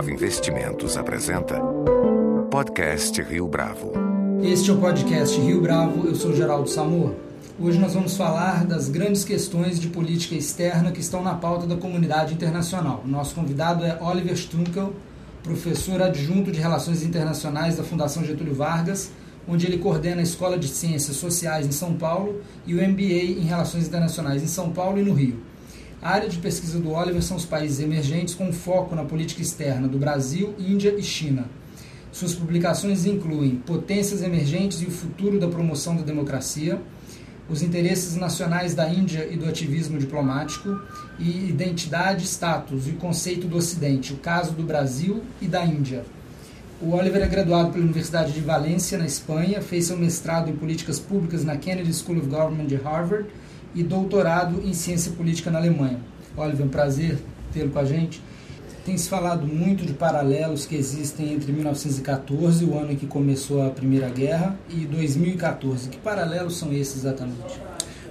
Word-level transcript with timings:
Bravo 0.00 0.14
Investimentos 0.14 0.96
apresenta 0.96 1.60
Podcast 2.50 3.20
Rio 3.20 3.46
Bravo. 3.46 3.92
Este 4.42 4.70
é 4.70 4.72
o 4.72 4.78
podcast 4.78 5.38
Rio 5.38 5.60
Bravo, 5.60 6.06
eu 6.06 6.14
sou 6.14 6.34
Geraldo 6.34 6.70
Samor. 6.70 7.12
Hoje 7.58 7.78
nós 7.78 7.92
vamos 7.92 8.16
falar 8.16 8.64
das 8.64 8.88
grandes 8.88 9.24
questões 9.24 9.78
de 9.78 9.88
política 9.88 10.34
externa 10.34 10.90
que 10.90 11.02
estão 11.02 11.22
na 11.22 11.34
pauta 11.34 11.66
da 11.66 11.76
comunidade 11.76 12.32
internacional. 12.32 13.02
Nosso 13.04 13.34
convidado 13.34 13.84
é 13.84 13.98
Oliver 14.00 14.32
Strunkel, 14.32 14.94
professor 15.42 16.00
adjunto 16.00 16.50
de 16.50 16.60
Relações 16.60 17.02
Internacionais 17.02 17.76
da 17.76 17.84
Fundação 17.84 18.24
Getúlio 18.24 18.54
Vargas, 18.54 19.10
onde 19.46 19.66
ele 19.66 19.76
coordena 19.76 20.20
a 20.20 20.24
Escola 20.24 20.58
de 20.58 20.68
Ciências 20.68 21.16
Sociais 21.16 21.66
em 21.66 21.72
São 21.72 21.92
Paulo 21.92 22.40
e 22.66 22.74
o 22.74 22.78
MBA 22.78 23.38
em 23.38 23.44
Relações 23.44 23.86
Internacionais 23.86 24.42
em 24.42 24.46
São 24.46 24.70
Paulo 24.70 24.98
e 24.98 25.02
no 25.02 25.12
Rio. 25.12 25.49
A 26.02 26.12
área 26.12 26.30
de 26.30 26.38
pesquisa 26.38 26.78
do 26.78 26.92
Oliver 26.92 27.22
são 27.22 27.36
os 27.36 27.44
países 27.44 27.78
emergentes 27.78 28.34
com 28.34 28.50
foco 28.54 28.94
na 28.94 29.04
política 29.04 29.42
externa 29.42 29.86
do 29.86 29.98
Brasil, 29.98 30.54
Índia 30.58 30.94
e 30.96 31.02
China. 31.02 31.44
Suas 32.10 32.34
publicações 32.34 33.04
incluem 33.04 33.56
Potências 33.56 34.22
Emergentes 34.22 34.80
e 34.80 34.86
o 34.86 34.90
Futuro 34.90 35.38
da 35.38 35.46
Promoção 35.46 35.94
da 35.94 36.02
Democracia, 36.02 36.80
Os 37.50 37.60
Interesses 37.60 38.16
Nacionais 38.16 38.74
da 38.74 38.88
Índia 38.88 39.28
e 39.30 39.36
do 39.36 39.46
Ativismo 39.46 39.98
Diplomático 39.98 40.80
e 41.18 41.50
Identidade, 41.50 42.24
Status 42.24 42.88
e 42.88 42.92
o 42.92 42.96
Conceito 42.96 43.46
do 43.46 43.58
Ocidente, 43.58 44.14
o 44.14 44.16
caso 44.16 44.52
do 44.52 44.62
Brasil 44.62 45.22
e 45.38 45.46
da 45.46 45.62
Índia. 45.66 46.02
O 46.82 46.94
Oliver 46.94 47.20
é 47.20 47.26
graduado 47.26 47.72
pela 47.72 47.84
Universidade 47.84 48.32
de 48.32 48.40
Valência, 48.40 48.96
na 48.96 49.04
Espanha, 49.04 49.60
fez 49.60 49.84
seu 49.84 49.98
mestrado 49.98 50.48
em 50.48 50.56
Políticas 50.56 50.98
Públicas 50.98 51.44
na 51.44 51.54
Kennedy 51.54 51.92
School 51.92 52.16
of 52.16 52.26
Government 52.26 52.64
de 52.64 52.76
Harvard 52.76 53.28
e 53.74 53.82
doutorado 53.82 54.62
em 54.64 54.72
ciência 54.72 55.12
política 55.12 55.50
na 55.50 55.58
Alemanha. 55.58 56.00
Oliver, 56.34 56.62
é 56.62 56.64
um 56.64 56.68
prazer 56.70 57.18
tê-lo 57.52 57.68
com 57.68 57.80
a 57.80 57.84
gente. 57.84 58.22
Tem 58.82 58.96
se 58.96 59.10
falado 59.10 59.46
muito 59.46 59.84
de 59.84 59.92
paralelos 59.92 60.64
que 60.64 60.74
existem 60.74 61.34
entre 61.34 61.52
1914, 61.52 62.64
o 62.64 62.78
ano 62.78 62.92
em 62.92 62.96
que 62.96 63.06
começou 63.06 63.62
a 63.62 63.68
Primeira 63.68 64.08
Guerra, 64.08 64.58
e 64.70 64.86
2014. 64.86 65.90
Que 65.90 65.98
paralelos 65.98 66.56
são 66.56 66.72
esses 66.72 66.96
exatamente? 66.96 67.60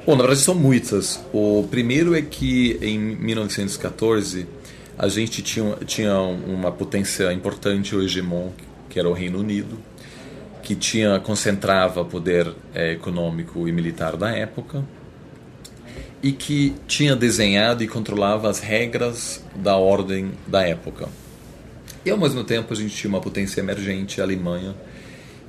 Bom, 0.05 0.11
na 0.11 0.21
verdade 0.21 0.41
são 0.41 0.53
muitas. 0.53 1.19
O 1.33 1.67
primeiro 1.71 2.15
é 2.15 2.21
que 2.21 2.77
em 2.83 2.99
1914 2.99 4.47
a 4.99 5.07
gente 5.07 5.41
tinha, 5.41 5.77
tinha 5.85 6.19
uma 6.19 6.73
potência 6.73 7.31
importante, 7.31 7.95
o 7.95 8.03
hegemon, 8.03 8.49
que 8.89 8.99
era 8.99 9.07
o 9.07 9.13
Reino 9.13 9.39
Unido, 9.39 9.79
que 10.61 10.75
tinha 10.75 11.17
concentrava 11.21 12.03
poder 12.03 12.53
é, 12.75 12.91
econômico 12.91 13.65
e 13.65 13.71
militar 13.71 14.17
da 14.17 14.29
época 14.29 14.83
e 16.21 16.33
que 16.33 16.75
tinha 16.85 17.15
desenhado 17.15 17.81
e 17.81 17.87
controlava 17.87 18.49
as 18.49 18.59
regras 18.59 19.41
da 19.55 19.77
ordem 19.77 20.33
da 20.45 20.67
época. 20.67 21.07
E 22.05 22.11
ao 22.11 22.17
mesmo 22.17 22.43
tempo 22.43 22.73
a 22.73 22.75
gente 22.75 22.93
tinha 22.93 23.09
uma 23.09 23.21
potência 23.21 23.61
emergente, 23.61 24.19
a 24.19 24.25
Alemanha, 24.25 24.75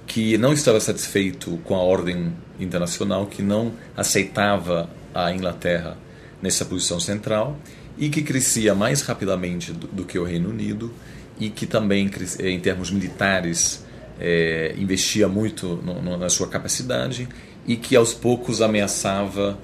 que 0.06 0.38
não 0.38 0.52
estava 0.52 0.78
satisfeito 0.78 1.58
com 1.64 1.74
a 1.74 1.82
ordem 1.82 2.32
internacional, 2.60 3.26
que 3.26 3.42
não 3.42 3.72
aceitava 3.96 4.88
a 5.12 5.32
Inglaterra 5.32 5.98
nessa 6.40 6.64
posição 6.64 7.00
central 7.00 7.58
e 8.00 8.08
que 8.08 8.22
crescia 8.22 8.74
mais 8.74 9.02
rapidamente 9.02 9.72
do, 9.72 9.86
do 9.86 10.04
que 10.04 10.18
o 10.18 10.24
Reino 10.24 10.48
Unido 10.48 10.90
e 11.38 11.50
que 11.50 11.66
também, 11.66 12.10
em 12.40 12.58
termos 12.58 12.90
militares, 12.90 13.84
é, 14.18 14.74
investia 14.78 15.28
muito 15.28 15.76
no, 15.76 16.00
no, 16.00 16.16
na 16.16 16.30
sua 16.30 16.48
capacidade 16.48 17.28
e 17.66 17.76
que 17.76 17.94
aos 17.94 18.14
poucos 18.14 18.62
ameaçava 18.62 19.58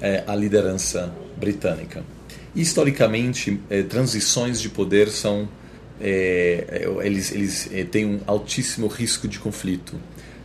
é, 0.00 0.24
a 0.26 0.34
liderança 0.34 1.12
britânica. 1.36 2.02
Historicamente, 2.56 3.60
é, 3.68 3.82
transições 3.82 4.60
de 4.60 4.68
poder 4.68 5.08
são 5.08 5.48
eles, 7.04 7.30
eles 7.30 7.70
têm 7.92 8.04
um 8.04 8.20
altíssimo 8.26 8.88
risco 8.88 9.28
de 9.28 9.38
conflito, 9.38 9.94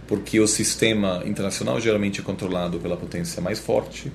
porque 0.06 0.40
o 0.40 0.48
sistema 0.48 1.24
internacional 1.26 1.82
geralmente 1.82 2.22
é 2.22 2.24
controlado 2.24 2.80
pela 2.80 2.96
potência 2.96 3.42
mais 3.42 3.58
forte. 3.58 4.12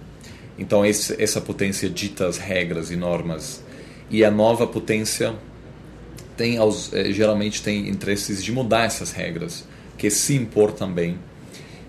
Então 0.58 0.84
esse, 0.84 1.20
essa 1.22 1.40
potência 1.40 1.88
dita 1.88 2.26
as 2.26 2.38
regras 2.38 2.90
e 2.90 2.96
normas 2.96 3.62
e 4.10 4.24
a 4.24 4.30
nova 4.30 4.66
potência 4.66 5.34
tem 6.36 6.58
é, 6.58 7.12
geralmente 7.12 7.62
tem 7.62 7.88
interesses 7.88 8.42
de 8.42 8.52
mudar 8.52 8.84
essas 8.84 9.12
regras, 9.12 9.64
que 9.96 10.10
se 10.10 10.34
impor 10.34 10.72
também 10.72 11.18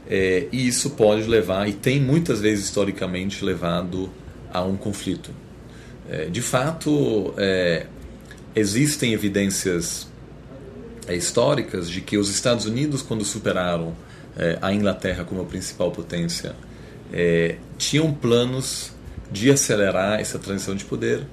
é, 0.08 0.48
e 0.52 0.68
isso 0.68 0.92
pode 0.92 1.24
levar, 1.24 1.68
e 1.68 1.74
tem 1.74 2.00
muitas 2.00 2.42
vezes 2.42 2.66
historicamente 2.66 3.44
levado 3.44 4.10
a 4.52 4.62
um 4.62 4.76
conflito. 4.76 5.32
É, 6.10 6.26
de 6.26 6.42
fato, 6.42 7.34
é, 7.38 7.88
existem 8.56 9.14
evidências 9.14 10.08
históricas 11.10 11.90
de 11.90 12.02
que 12.02 12.18
os 12.18 12.30
Estados 12.30 12.66
Unidos, 12.66 13.02
quando 13.02 13.26
superaram 13.26 13.94
a 14.62 14.74
Inglaterra 14.74 15.24
como 15.24 15.42
a 15.42 15.46
principal 15.46 15.92
potência, 15.92 16.56
é, 17.14 17.56
tinham 17.78 18.12
planos 18.12 18.92
de 19.32 19.52
acelerar 19.52 20.20
essa 20.20 20.38
transição 20.38 20.76
de 20.76 20.86
poder 20.86 21.24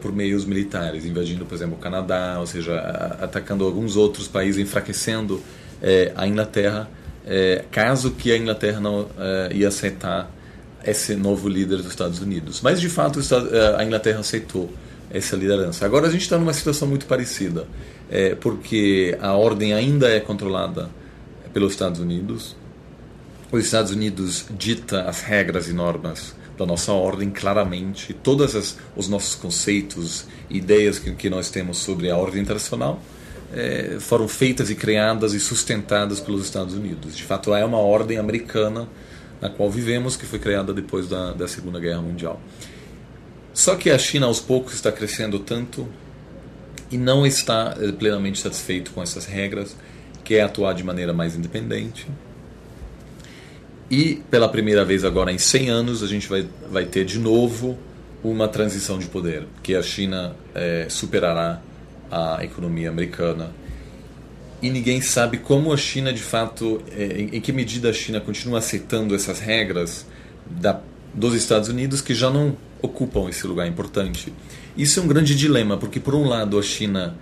por 0.00 0.12
meios 0.12 0.44
militares, 0.44 1.04
invadindo, 1.04 1.46
por 1.46 1.54
exemplo, 1.54 1.76
o 1.76 1.78
Canadá, 1.78 2.38
ou 2.40 2.46
seja, 2.48 2.76
atacando 3.20 3.64
alguns 3.64 3.94
outros 3.94 4.26
países, 4.26 4.60
enfraquecendo 4.60 5.40
é, 5.80 6.12
a 6.16 6.26
Inglaterra, 6.26 6.88
é, 7.26 7.64
caso 7.70 8.12
que 8.12 8.32
a 8.32 8.36
Inglaterra 8.36 8.80
não 8.80 9.08
é, 9.18 9.54
ia 9.54 9.68
aceitar 9.68 10.30
esse 10.84 11.16
novo 11.16 11.48
líder 11.48 11.78
dos 11.78 11.88
Estados 11.88 12.20
Unidos. 12.20 12.60
Mas 12.62 12.80
de 12.80 12.88
fato 12.88 13.20
é, 13.20 13.76
a 13.76 13.84
Inglaterra 13.84 14.20
aceitou 14.20 14.72
essa 15.10 15.36
liderança. 15.36 15.84
Agora 15.84 16.06
a 16.06 16.10
gente 16.10 16.22
está 16.22 16.38
numa 16.38 16.52
situação 16.52 16.86
muito 16.86 17.06
parecida, 17.06 17.66
é, 18.10 18.34
porque 18.34 19.16
a 19.20 19.32
ordem 19.32 19.74
ainda 19.74 20.08
é 20.08 20.20
controlada 20.20 20.88
pelos 21.52 21.72
Estados 21.72 22.00
Unidos. 22.00 22.56
Os 23.52 23.64
Estados 23.64 23.92
Unidos 23.92 24.46
dita 24.50 25.02
as 25.02 25.20
regras 25.20 25.68
e 25.68 25.72
normas 25.72 26.34
da 26.58 26.66
nossa 26.66 26.92
ordem 26.92 27.30
claramente, 27.30 28.12
todos 28.14 28.76
os 28.96 29.08
nossos 29.08 29.34
conceitos, 29.34 30.26
ideias 30.50 30.98
que, 30.98 31.12
que 31.12 31.30
nós 31.30 31.50
temos 31.50 31.78
sobre 31.78 32.10
a 32.10 32.16
ordem 32.16 32.42
internacional 32.42 33.00
é, 33.52 33.98
foram 34.00 34.26
feitas 34.26 34.70
e 34.70 34.74
criadas 34.74 35.32
e 35.32 35.40
sustentadas 35.40 36.18
pelos 36.18 36.44
Estados 36.44 36.74
Unidos. 36.74 37.16
De 37.16 37.22
fato, 37.22 37.54
é 37.54 37.64
uma 37.64 37.78
ordem 37.78 38.18
americana 38.18 38.88
na 39.40 39.50
qual 39.50 39.70
vivemos, 39.70 40.16
que 40.16 40.26
foi 40.26 40.38
criada 40.38 40.72
depois 40.72 41.08
da, 41.08 41.32
da 41.32 41.46
Segunda 41.46 41.78
Guerra 41.78 42.00
Mundial. 42.00 42.40
Só 43.52 43.76
que 43.76 43.90
a 43.90 43.98
China, 43.98 44.26
aos 44.26 44.40
poucos, 44.40 44.74
está 44.74 44.90
crescendo 44.90 45.38
tanto 45.38 45.86
e 46.90 46.98
não 46.98 47.26
está 47.26 47.76
é, 47.80 47.92
plenamente 47.92 48.40
satisfeito 48.40 48.90
com 48.92 49.02
essas 49.02 49.26
regras, 49.26 49.76
quer 50.24 50.40
atuar 50.40 50.72
de 50.74 50.82
maneira 50.82 51.12
mais 51.12 51.36
independente. 51.36 52.06
E, 53.90 54.22
pela 54.30 54.48
primeira 54.48 54.84
vez 54.84 55.04
agora 55.04 55.32
em 55.32 55.38
100 55.38 55.70
anos, 55.70 56.02
a 56.02 56.06
gente 56.06 56.28
vai, 56.28 56.46
vai 56.70 56.84
ter 56.84 57.04
de 57.04 57.18
novo 57.18 57.78
uma 58.22 58.48
transição 58.48 58.98
de 58.98 59.06
poder, 59.06 59.46
que 59.62 59.74
a 59.74 59.82
China 59.82 60.34
é, 60.54 60.86
superará 60.88 61.60
a 62.10 62.44
economia 62.44 62.88
americana. 62.88 63.52
E 64.60 64.70
ninguém 64.70 65.00
sabe 65.00 65.38
como 65.38 65.72
a 65.72 65.76
China, 65.76 66.12
de 66.12 66.22
fato, 66.22 66.82
é, 66.90 67.20
em, 67.20 67.40
que 67.40 67.52
medida 67.52 67.90
a 67.90 67.92
China 67.92 68.20
continua 68.20 68.58
aceitando 68.58 69.14
essas 69.14 69.38
regras 69.38 70.06
da, 70.44 70.80
dos 71.14 71.34
Estados 71.34 71.68
Unidos 71.68 72.00
que 72.00 72.14
já 72.14 72.30
não 72.30 72.56
ocupam 72.82 73.28
esse 73.28 73.46
lugar 73.46 73.68
importante. 73.68 74.32
Isso 74.76 74.98
é 74.98 75.02
um 75.02 75.06
grande 75.06 75.36
dilema, 75.36 75.76
porque, 75.76 76.00
por 76.00 76.14
um 76.14 76.26
lado, 76.26 76.58
a 76.58 76.62
China 76.62 77.16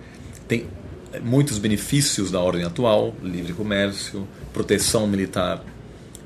tem 0.47 0.65
muitos 1.23 1.59
benefícios 1.59 2.31
da 2.31 2.39
ordem 2.39 2.65
atual 2.65 3.13
livre 3.21 3.53
comércio, 3.53 4.27
proteção 4.51 5.05
militar 5.07 5.63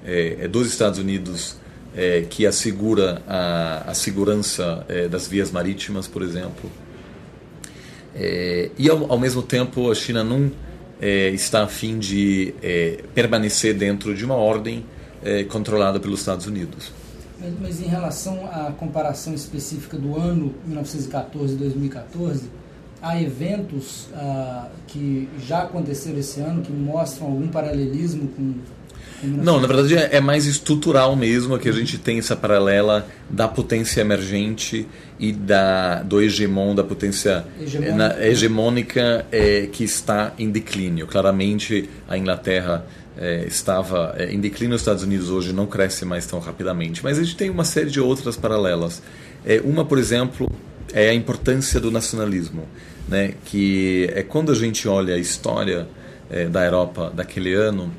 é, 0.06 0.38
é 0.42 0.48
dos 0.48 0.68
Estados 0.68 1.00
Unidos. 1.00 1.58
É, 1.96 2.22
que 2.30 2.46
assegura 2.46 3.20
a, 3.28 3.90
a 3.90 3.94
segurança 3.96 4.85
é, 4.88 5.08
das 5.08 5.28
vias 5.28 5.52
marítimas, 5.52 6.08
por 6.08 6.22
exemplo, 6.22 6.72
é, 8.16 8.70
e 8.78 8.88
ao, 8.88 9.12
ao, 9.12 9.18
mesmo 9.18 9.41
tempo 9.41 9.90
a 9.90 9.96
China 9.96 10.23
não 10.23 10.52
é, 11.02 11.29
está 11.29 11.64
a 11.64 11.68
fim 11.68 11.97
de 11.97 12.53
permanecer 13.16 13.73
dentro 13.73 14.14
de 14.14 14.23
uma 14.23 14.35
ordem 14.35 14.85
controlada 15.50 16.00
pelos 16.00 16.20
Estados 16.20 16.46
Unidos. 16.46 16.91
Mas, 17.40 17.53
mas, 17.59 17.82
em 17.82 17.88
relação 17.88 18.46
à 18.46 18.72
comparação 18.72 19.34
específica 19.34 19.97
do 19.97 20.16
ano 20.16 20.53
1914 20.68 21.56
e 21.56 21.58
2014, 21.58 22.50
há 23.02 23.22
eventos 23.22 24.08
ah, 24.14 24.68
que 24.88 25.28
já 25.40 25.64
aconteceram 25.64 26.20
esse 26.20 26.40
ano 26.40 26.62
que 26.62 26.72
mostram 26.72 27.28
algum 27.28 27.47
paralelismo 27.47 28.28
com 28.29 28.53
não, 29.24 29.60
na 29.60 29.68
verdade 29.68 29.96
é, 29.96 30.18
é 30.18 30.22
mais 30.22 30.46
estrutural 30.46 31.16
mesmo 31.16 31.58
que 31.58 31.70
a 31.70 31.72
gente 31.72 31.98
tem 31.98 32.20
essa 32.20 32.36
paralela 32.36 33.08
da 33.30 33.48
potência 33.48 34.02
emergente 34.02 34.88
e 35.20 35.32
da 35.32 36.02
do 36.04 36.22
hegemon, 36.22 36.74
da 36.74 36.84
potência 36.84 37.46
hegemônica, 37.60 37.96
na, 37.96 38.26
hegemônica 38.26 39.26
é, 39.32 39.68
que 39.72 39.84
está 39.84 40.34
em 40.40 40.50
declínio. 40.50 41.08
Claramente 41.08 41.90
a 42.08 42.18
Inglaterra 42.18 42.86
é, 43.18 43.46
estava 43.46 44.16
é, 44.18 44.32
em 44.32 44.40
declínio, 44.40 44.76
os 44.76 44.82
Estados 44.82 45.04
Unidos 45.04 45.30
hoje 45.30 45.52
não 45.52 45.66
cresce 45.66 46.06
mais 46.06 46.26
tão 46.26 46.40
rapidamente. 46.40 47.04
Mas 47.04 47.20
a 47.20 47.24
gente 47.24 47.36
tem 47.36 47.50
uma 47.50 47.66
série 47.66 47.90
de 47.90 48.00
outras 48.00 48.38
paralelas. 48.38 49.02
É, 49.46 49.62
uma, 49.64 49.84
por 49.84 49.98
exemplo, 49.98 50.50
é 50.94 51.10
a 51.10 51.14
importância 51.14 51.80
do 51.80 51.92
nacionalismo. 51.92 52.68
né, 53.10 53.34
que 53.46 54.10
é 54.14 54.22
quando 54.22 54.52
a 54.52 54.56
gente 54.56 54.88
olha 54.88 55.16
a 55.16 55.18
história 55.18 55.88
é, 56.30 56.46
da 56.46 56.64
Europa 56.64 57.12
daquele 57.14 57.54
ano, 57.54 57.92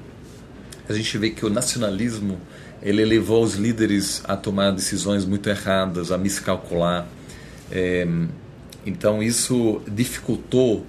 a 0.91 0.95
gente 0.95 1.17
vê 1.17 1.31
que 1.31 1.47
o 1.47 1.51
nacionalismo 1.51 2.41
ele 2.83 3.05
levou 3.05 3.45
os 3.45 3.55
líderes 3.55 4.23
a 4.25 4.37
tomar 4.37 4.73
decisões 4.73 5.25
muito 5.25 5.49
erradas, 5.49 6.11
a 6.11 6.19
miscalcular. 6.19 7.07
É, 7.71 8.07
então 8.85 9.23
isso 9.23 9.81
dificultou 9.87 10.85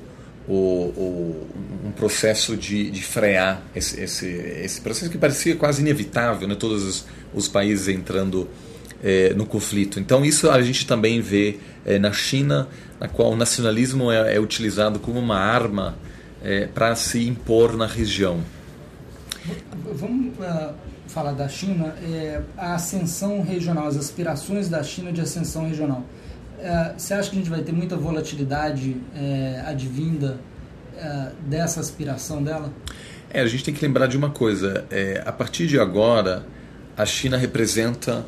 o, 0.48 0.54
o, 0.54 1.48
um 1.86 1.92
processo 1.92 2.58
de, 2.58 2.90
de 2.90 3.04
frear 3.04 3.62
esse, 3.76 4.02
esse, 4.02 4.26
esse, 4.26 4.82
processo 4.82 5.12
que 5.12 5.18
parecia 5.18 5.56
quase 5.56 5.82
inevitável, 5.82 6.48
né? 6.48 6.56
todos 6.56 6.84
os, 6.84 7.06
os 7.34 7.48
países 7.48 7.88
entrando 7.88 8.50
é, 9.04 9.34
no 9.36 9.46
conflito. 9.46 10.00
Então 10.00 10.26
isso 10.26 10.50
a 10.50 10.62
gente 10.62 10.88
também 10.88 11.22
vê 11.22 11.58
é, 11.86 12.00
na 12.00 12.12
China, 12.12 12.68
na 13.00 13.08
qual 13.08 13.34
o 13.34 13.36
nacionalismo 13.36 14.12
é, 14.12 14.36
é 14.36 14.40
utilizado 14.40 14.98
como 15.00 15.20
uma 15.20 15.38
arma 15.38 15.96
para 16.74 16.96
se 16.96 17.28
impor 17.28 17.78
na 17.78 17.86
região. 17.86 18.44
Vamos 19.94 20.38
uh, 20.38 20.74
falar 21.08 21.34
da 21.34 21.48
China, 21.48 21.96
é, 22.04 22.42
a 22.58 22.76
ascensão 22.76 23.42
regional, 23.42 23.88
as 23.88 23.98
aspirações 23.98 24.70
da 24.70 24.84
China 24.84 25.12
de 25.12 25.22
ascensão 25.22 25.68
regional. 25.68 26.06
Uh, 26.60 26.94
você 26.98 27.14
acha 27.14 27.30
que 27.30 27.36
a 27.36 27.40
gente 27.40 27.50
vai 27.50 27.62
ter 27.62 27.72
muita 27.72 27.98
volatilidade 27.98 28.96
é, 29.16 29.64
advinda 29.66 30.40
uh, 30.96 31.50
dessa 31.50 31.80
aspiração 31.80 32.44
dela? 32.44 32.72
É, 33.34 33.42
a 33.42 33.48
gente 33.48 33.64
tem 33.64 33.74
que 33.74 33.84
lembrar 33.86 34.08
de 34.08 34.18
uma 34.18 34.30
coisa. 34.30 34.86
É, 34.92 35.24
a 35.26 35.32
partir 35.32 35.66
de 35.66 35.80
agora, 35.80 36.46
a 36.98 37.06
China 37.06 37.38
representa 37.38 38.26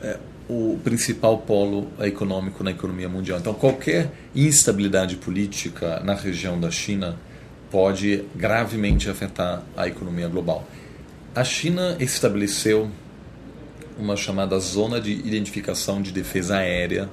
é, 0.00 0.18
o 0.48 0.78
principal 0.84 1.38
polo 1.38 1.88
econômico 2.00 2.62
na 2.62 2.70
economia 2.70 3.08
mundial. 3.08 3.38
Então, 3.38 3.52
qualquer 3.52 4.12
instabilidade 4.34 5.16
política 5.16 6.00
na 6.00 6.14
região 6.14 6.58
da 6.58 6.70
China 6.70 7.16
pode 7.70 8.24
gravemente 8.34 9.08
afetar 9.10 9.62
a 9.76 9.86
economia 9.86 10.28
global. 10.28 10.66
A 11.34 11.42
China 11.42 11.96
estabeleceu 11.98 12.90
uma 13.98 14.16
chamada 14.16 14.58
Zona 14.58 15.00
de 15.00 15.12
Identificação 15.12 16.00
de 16.00 16.12
Defesa 16.12 16.56
Aérea 16.56 17.08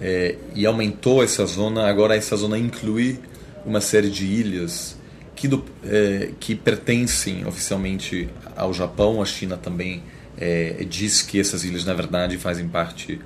é, 0.00 0.36
e 0.54 0.66
aumentou 0.66 1.22
essa 1.22 1.44
zona. 1.46 1.88
Agora, 1.88 2.16
essa 2.16 2.36
zona 2.36 2.58
inclui 2.58 3.18
uma 3.64 3.80
série 3.80 4.10
de 4.10 4.24
ilhas 4.26 4.96
que, 5.34 5.46
do, 5.46 5.64
é, 5.84 6.30
que 6.40 6.54
pertencem 6.54 7.46
oficialmente 7.46 8.28
ao 8.56 8.72
Japão. 8.72 9.22
A 9.22 9.24
China 9.24 9.56
também 9.56 10.02
é, 10.36 10.84
diz 10.88 11.22
que 11.22 11.38
essas 11.38 11.64
ilhas, 11.64 11.84
na 11.84 11.94
verdade, 11.94 12.38
fazem 12.38 12.66
parte 12.68 13.20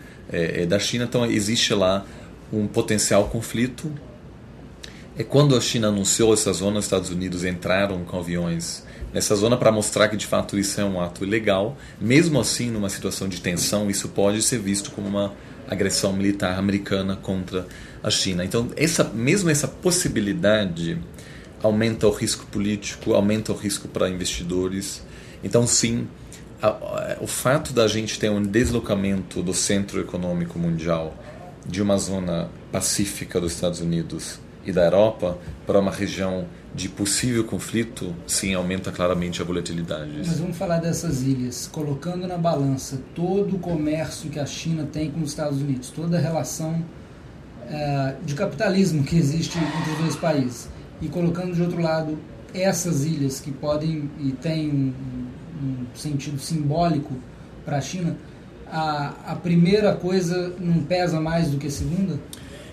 da 0.69 0.77
China. 0.81 1.05
Então, 1.05 1.25
existe 1.25 1.73
lá 1.73 2.05
um 2.53 2.67
potencial 2.67 3.29
conflito. 3.29 3.93
É 5.19 5.25
quando 5.25 5.57
a 5.57 5.61
China 5.63 5.89
anunciou 5.89 6.35
essa 6.35 6.53
zona, 6.53 6.79
os 6.79 6.85
Estados 6.85 7.09
Unidos 7.09 7.43
entraram 7.43 8.05
com 8.05 8.19
aviões 8.19 8.85
nessa 9.15 9.35
zona 9.35 9.57
para 9.57 9.73
mostrar 9.73 10.09
que 10.09 10.17
de 10.17 10.27
fato 10.27 10.59
isso 10.59 10.79
é 10.79 10.85
um 10.85 11.01
ato 11.01 11.25
ilegal. 11.25 11.75
Mesmo 11.99 12.39
assim, 12.39 12.71
numa 12.71 12.91
situação 12.91 13.27
de 13.27 13.41
tensão, 13.41 13.89
isso 13.89 14.11
pode 14.11 14.43
ser 14.43 14.59
visto 14.59 14.91
como 14.91 15.09
uma 15.09 15.33
agressão 15.67 16.13
militar 16.13 16.59
americana 16.59 17.17
contra 17.17 17.67
a 18.03 18.11
China. 18.11 18.45
Então, 18.45 18.69
essa, 18.77 19.05
mesmo 19.05 19.49
essa 19.49 19.67
possibilidade 19.67 20.99
aumenta 21.63 22.07
o 22.07 22.11
risco 22.11 22.45
político, 22.49 23.15
aumenta 23.15 23.53
o 23.53 23.57
risco 23.57 23.89
para 23.89 24.11
investidores. 24.11 25.03
Então, 25.43 25.67
sim, 25.67 26.07
a, 26.61 26.69
a, 26.69 27.17
o 27.23 27.27
fato 27.27 27.73
da 27.73 27.89
gente 27.89 28.19
ter 28.19 28.31
um 28.31 28.43
deslocamento 28.43 29.43
do 29.43 29.55
centro 29.55 29.99
econômico 29.99 30.59
mundial 30.59 31.17
de 31.67 31.81
uma 31.81 31.97
zona 31.97 32.51
pacífica 32.71 33.41
dos 33.41 33.55
Estados 33.55 33.81
Unidos 33.81 34.45
e 34.67 34.73
da 34.73 34.85
Europa 34.85 35.39
para 35.65 35.79
uma 35.79 35.93
região 35.93 36.47
de 36.75 36.89
possível 36.89 37.45
conflito, 37.45 38.15
sim, 38.27 38.53
aumenta 38.53 38.93
claramente 38.93 39.41
a 39.41 39.45
volatilidade. 39.45 40.11
Mas 40.19 40.39
vamos 40.39 40.59
falar 40.59 40.79
dessas 40.79 41.23
ilhas, 41.23 41.67
colocando 41.67 42.27
na 42.27 42.37
balança 42.37 43.01
todo 43.15 43.57
o 43.57 43.59
comércio 43.59 44.29
que 44.29 44.39
a 44.39 44.45
China 44.45 44.87
tem 44.93 45.11
com 45.11 45.21
os 45.21 45.31
Estados 45.31 45.61
Unidos, 45.63 45.91
toda 45.91 46.19
a 46.19 46.21
relação 46.21 46.85
é, 47.69 48.17
de 48.25 48.35
capitalismo 48.35 49.05
que 49.05 49.17
existe 49.17 49.57
entre 49.57 49.93
os 49.93 49.99
dois 49.99 50.17
países, 50.17 50.69
e 51.01 51.09
colocando 51.09 51.55
de 51.55 51.63
outro 51.63 51.81
lado 51.81 52.19
essas 52.53 53.05
ilhas 53.05 53.41
que 53.41 53.51
podem 53.51 54.11
e 54.21 54.33
têm 54.33 54.71
um, 54.71 54.95
um 55.63 55.87
sentido 55.95 56.39
simbólico 56.39 57.15
para 57.65 57.79
a 57.79 57.81
China, 57.81 58.17
a, 58.71 59.15
a 59.27 59.37
primeira 59.37 59.95
coisa 59.95 60.53
não 60.59 60.83
pesa 60.83 61.21
mais 61.21 61.51
do 61.51 61.59
que 61.59 61.69
a 61.69 61.71
segunda? 61.71 62.19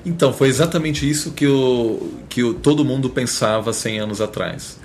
Então, 0.05 0.33
foi 0.33 0.49
exatamente 0.49 1.09
isso 1.09 1.31
que, 1.31 1.47
o, 1.47 2.11
que 2.27 2.43
o, 2.43 2.53
todo 2.53 2.83
mundo 2.83 3.09
pensava 3.09 3.71
100 3.71 3.99
anos 3.99 4.21
atrás. 4.21 4.77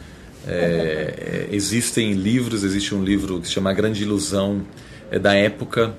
É, 0.46 1.48
existem 1.50 2.12
livros, 2.12 2.62
existe 2.62 2.94
um 2.94 3.02
livro 3.02 3.40
que 3.40 3.48
se 3.48 3.54
chama 3.54 3.70
A 3.70 3.72
Grande 3.72 4.02
Ilusão, 4.02 4.62
é, 5.10 5.18
da 5.18 5.34
época, 5.34 5.94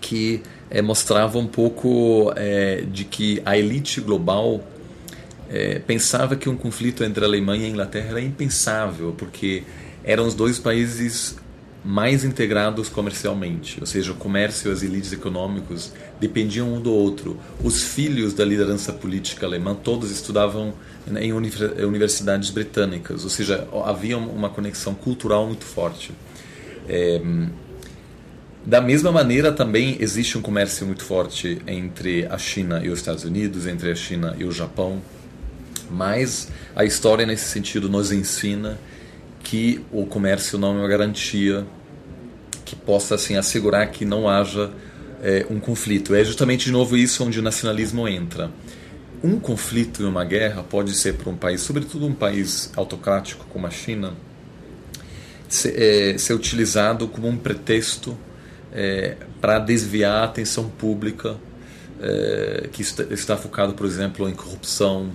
que 0.00 0.42
é, 0.68 0.82
mostrava 0.82 1.38
um 1.38 1.46
pouco 1.46 2.32
é, 2.34 2.82
de 2.90 3.04
que 3.04 3.40
a 3.44 3.56
elite 3.56 4.00
global 4.00 4.66
é, 5.48 5.78
pensava 5.78 6.34
que 6.34 6.48
um 6.48 6.56
conflito 6.56 7.04
entre 7.04 7.24
a 7.24 7.28
Alemanha 7.28 7.64
e 7.64 7.66
a 7.66 7.68
Inglaterra 7.68 8.08
era 8.10 8.20
impensável, 8.20 9.14
porque 9.16 9.62
eram 10.02 10.26
os 10.26 10.34
dois 10.34 10.58
países 10.58 11.36
mais 11.84 12.24
integrados 12.24 12.88
comercialmente, 12.88 13.80
ou 13.80 13.86
seja, 13.86 14.12
o 14.12 14.14
comércio 14.14 14.70
e 14.70 14.72
as 14.72 14.82
elites 14.82 15.12
econômicos 15.12 15.92
dependiam 16.20 16.72
um 16.72 16.80
do 16.80 16.92
outro. 16.92 17.38
Os 17.62 17.82
filhos 17.82 18.34
da 18.34 18.44
liderança 18.44 18.92
política 18.92 19.46
alemã 19.46 19.74
todos 19.74 20.10
estudavam 20.10 20.74
em 21.20 21.32
universidades 21.32 22.50
britânicas, 22.50 23.24
ou 23.24 23.30
seja, 23.30 23.66
havia 23.84 24.16
uma 24.16 24.48
conexão 24.48 24.94
cultural 24.94 25.46
muito 25.46 25.64
forte. 25.64 26.12
É, 26.88 27.20
da 28.64 28.80
mesma 28.80 29.10
maneira, 29.10 29.50
também 29.50 29.96
existe 29.98 30.38
um 30.38 30.42
comércio 30.42 30.86
muito 30.86 31.04
forte 31.04 31.60
entre 31.66 32.26
a 32.26 32.38
China 32.38 32.80
e 32.84 32.90
os 32.90 33.00
Estados 33.00 33.24
Unidos, 33.24 33.66
entre 33.66 33.90
a 33.90 33.94
China 33.96 34.36
e 34.38 34.44
o 34.44 34.52
Japão, 34.52 35.02
mas 35.90 36.48
a 36.76 36.84
história, 36.84 37.26
nesse 37.26 37.46
sentido, 37.46 37.88
nos 37.88 38.12
ensina 38.12 38.78
que 39.42 39.84
o 39.92 40.06
comércio 40.06 40.58
não 40.58 40.76
é 40.76 40.80
uma 40.80 40.88
garantia 40.88 41.66
que 42.64 42.76
possa 42.76 43.14
assim 43.16 43.36
assegurar 43.36 43.90
que 43.90 44.04
não 44.04 44.28
haja 44.28 44.70
é, 45.22 45.46
um 45.50 45.60
conflito. 45.60 46.14
É 46.14 46.24
justamente 46.24 46.66
de 46.66 46.72
novo 46.72 46.96
isso 46.96 47.24
onde 47.24 47.38
o 47.38 47.42
nacionalismo 47.42 48.08
entra. 48.08 48.50
Um 49.22 49.38
conflito 49.38 50.02
e 50.02 50.04
uma 50.04 50.24
guerra 50.24 50.62
pode 50.62 50.94
ser 50.94 51.14
para 51.14 51.30
um 51.30 51.36
país, 51.36 51.60
sobretudo 51.60 52.06
um 52.06 52.14
país 52.14 52.72
autocrático 52.76 53.44
como 53.50 53.66
a 53.66 53.70
China, 53.70 54.14
ser, 55.48 55.80
é, 55.80 56.18
ser 56.18 56.34
utilizado 56.34 57.06
como 57.06 57.28
um 57.28 57.36
pretexto 57.36 58.16
é, 58.72 59.16
para 59.40 59.58
desviar 59.58 60.22
a 60.22 60.24
atenção 60.24 60.68
pública 60.68 61.36
que 62.72 62.82
está, 62.82 63.04
está 63.04 63.36
focado, 63.36 63.74
por 63.74 63.86
exemplo, 63.86 64.28
em 64.28 64.34
corrupção, 64.34 65.12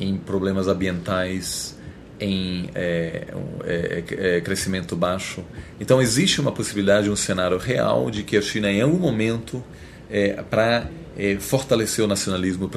em 0.00 0.16
problemas 0.16 0.66
ambientais, 0.66 1.76
em 2.20 2.68
é, 2.74 3.26
é, 3.64 4.04
é, 4.10 4.40
crescimento 4.40 4.96
baixo. 4.96 5.44
Então 5.80 6.00
existe 6.00 6.40
uma 6.40 6.52
possibilidade, 6.52 7.10
um 7.10 7.16
cenário 7.16 7.58
real 7.58 8.10
de 8.10 8.22
que 8.22 8.36
a 8.36 8.42
China 8.42 8.70
em 8.70 8.80
algum 8.80 8.98
momento, 8.98 9.62
é, 10.10 10.42
para 10.42 10.88
é, 11.16 11.36
fortalecer 11.36 12.04
o 12.04 12.08
nacionalismo, 12.08 12.70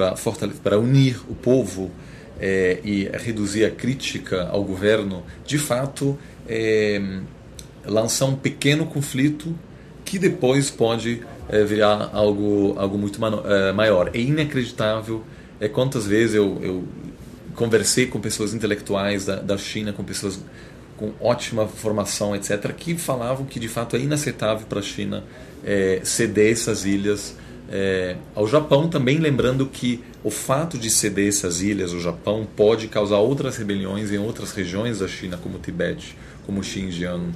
para 0.63 0.80
unir 0.80 1.20
o 1.30 1.36
povo 1.36 1.92
é, 2.39 2.80
e 2.84 3.10
reduzir 3.13 3.65
a 3.65 3.72
crítica 3.72 4.48
ao 4.48 4.63
governo, 4.63 5.24
de 5.46 5.58
fato 5.58 6.18
lançar 7.86 8.25
um 8.25 8.36
pequeno 8.36 8.86
conflito 8.86 9.58
que 10.04 10.20
depois 10.20 10.70
pode 10.70 11.24
virar 11.68 12.12
algo, 12.13 12.75
algo 12.77 13.00
muito 13.00 13.20
maior. 13.74 14.12
É 14.13 14.20
inacreditável 14.20 15.24
é 15.60 15.68
quantas 15.68 16.06
vezes 16.06 16.36
eu, 16.36 16.60
eu 16.62 16.84
conversei 17.55 18.07
com 18.07 18.19
pessoas 18.19 18.53
intelectuais 18.53 19.25
da, 19.25 19.38
da 19.38 19.57
China, 19.57 19.93
com 19.93 20.03
pessoas 20.03 20.39
com 20.97 21.12
ótima 21.19 21.67
formação, 21.67 22.35
etc., 22.35 22.74
que 22.74 22.95
falavam 22.95 23.45
que 23.45 23.59
de 23.59 23.67
fato 23.67 23.95
é 23.95 24.00
inaceitável 24.00 24.65
para 24.67 24.79
a 24.79 24.83
China 24.83 25.24
é, 25.63 26.00
ceder 26.03 26.53
essas 26.53 26.85
ilhas 26.85 27.35
é, 27.69 28.15
ao 28.33 28.47
Japão, 28.47 28.88
também 28.88 29.17
lembrando 29.17 29.65
que 29.65 30.03
o 30.24 30.29
fato 30.29 30.77
de 30.77 30.89
ceder 30.89 31.27
essas 31.27 31.62
ilhas 31.62 31.93
ao 31.93 32.00
Japão 32.00 32.47
pode 32.55 32.88
causar 32.88 33.17
outras 33.17 33.57
rebeliões 33.57 34.12
em 34.12 34.17
outras 34.17 34.51
regiões 34.51 35.00
da 35.00 35.07
China, 35.07 35.38
como 35.38 35.57
o 35.57 35.59
Tibete, 35.59 36.15
como 36.45 36.62
o 36.62 36.63
Xinjiang, 36.63 37.33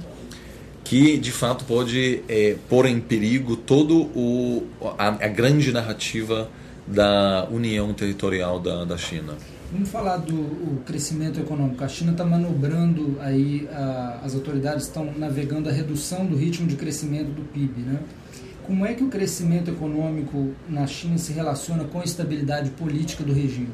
que 0.84 1.18
de 1.18 1.32
fato 1.32 1.64
pode 1.64 2.22
é, 2.28 2.56
pôr 2.68 2.86
em 2.86 3.00
perigo 3.00 3.56
todo 3.56 4.08
o 4.14 4.66
a, 4.96 5.08
a 5.08 5.28
grande 5.28 5.72
narrativa 5.72 6.48
da 6.86 7.46
união 7.50 7.92
territorial 7.92 8.58
da, 8.58 8.84
da 8.84 8.96
China. 8.96 9.34
Vamos 9.72 9.88
falar 9.88 10.16
do 10.16 10.82
crescimento 10.84 11.38
econômico. 11.38 11.84
A 11.84 11.88
China 11.88 12.10
está 12.10 12.24
manobrando 12.24 13.16
aí, 13.20 13.68
a, 13.70 14.20
as 14.24 14.34
autoridades 14.34 14.86
estão 14.86 15.12
navegando 15.16 15.68
a 15.68 15.72
redução 15.72 16.26
do 16.26 16.34
ritmo 16.34 16.66
de 16.66 16.74
crescimento 16.74 17.28
do 17.28 17.42
PIB, 17.42 17.80
né? 17.82 18.00
Como 18.64 18.84
é 18.84 18.94
que 18.94 19.04
o 19.04 19.08
crescimento 19.08 19.70
econômico 19.70 20.52
na 20.68 20.88
China 20.88 21.18
se 21.18 21.32
relaciona 21.32 21.84
com 21.84 22.00
a 22.00 22.04
estabilidade 22.04 22.70
política 22.70 23.22
do 23.22 23.32
regime? 23.32 23.70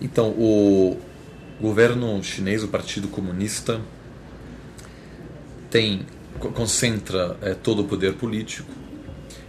Então, 0.00 0.30
o 0.30 0.96
governo 1.60 2.20
chinês, 2.22 2.64
o 2.64 2.68
Partido 2.68 3.06
Comunista, 3.06 3.80
tem 5.70 6.06
concentra 6.54 7.36
é, 7.40 7.54
todo 7.54 7.82
o 7.82 7.84
poder 7.84 8.14
político 8.14 8.70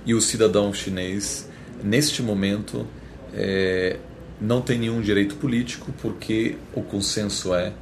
e 0.05 0.13
o 0.13 0.21
cidadão 0.21 0.71
chinês, 0.73 1.49
neste 1.83 2.21
momento, 2.21 2.85
é, 3.33 3.97
não 4.39 4.61
tem 4.61 4.79
nenhum 4.79 5.01
direito 5.01 5.35
político 5.35 5.91
porque 6.01 6.57
o 6.73 6.81
consenso 6.81 7.53
é 7.53 7.73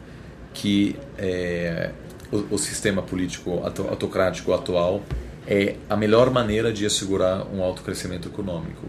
que 0.53 0.95
é, 1.17 1.91
o, 2.31 2.55
o, 2.55 2.57
sistema 2.57 3.01
político 3.01 3.61
autocrático 3.63 4.53
atual 4.53 5.03
é 5.45 5.75
a 5.89 5.95
melhor 5.95 6.31
maneira 6.31 6.73
de 6.73 6.85
assegurar 6.85 7.47
um 7.53 7.61
alto 7.61 7.83
crescimento 7.83 8.27
econômico. 8.27 8.85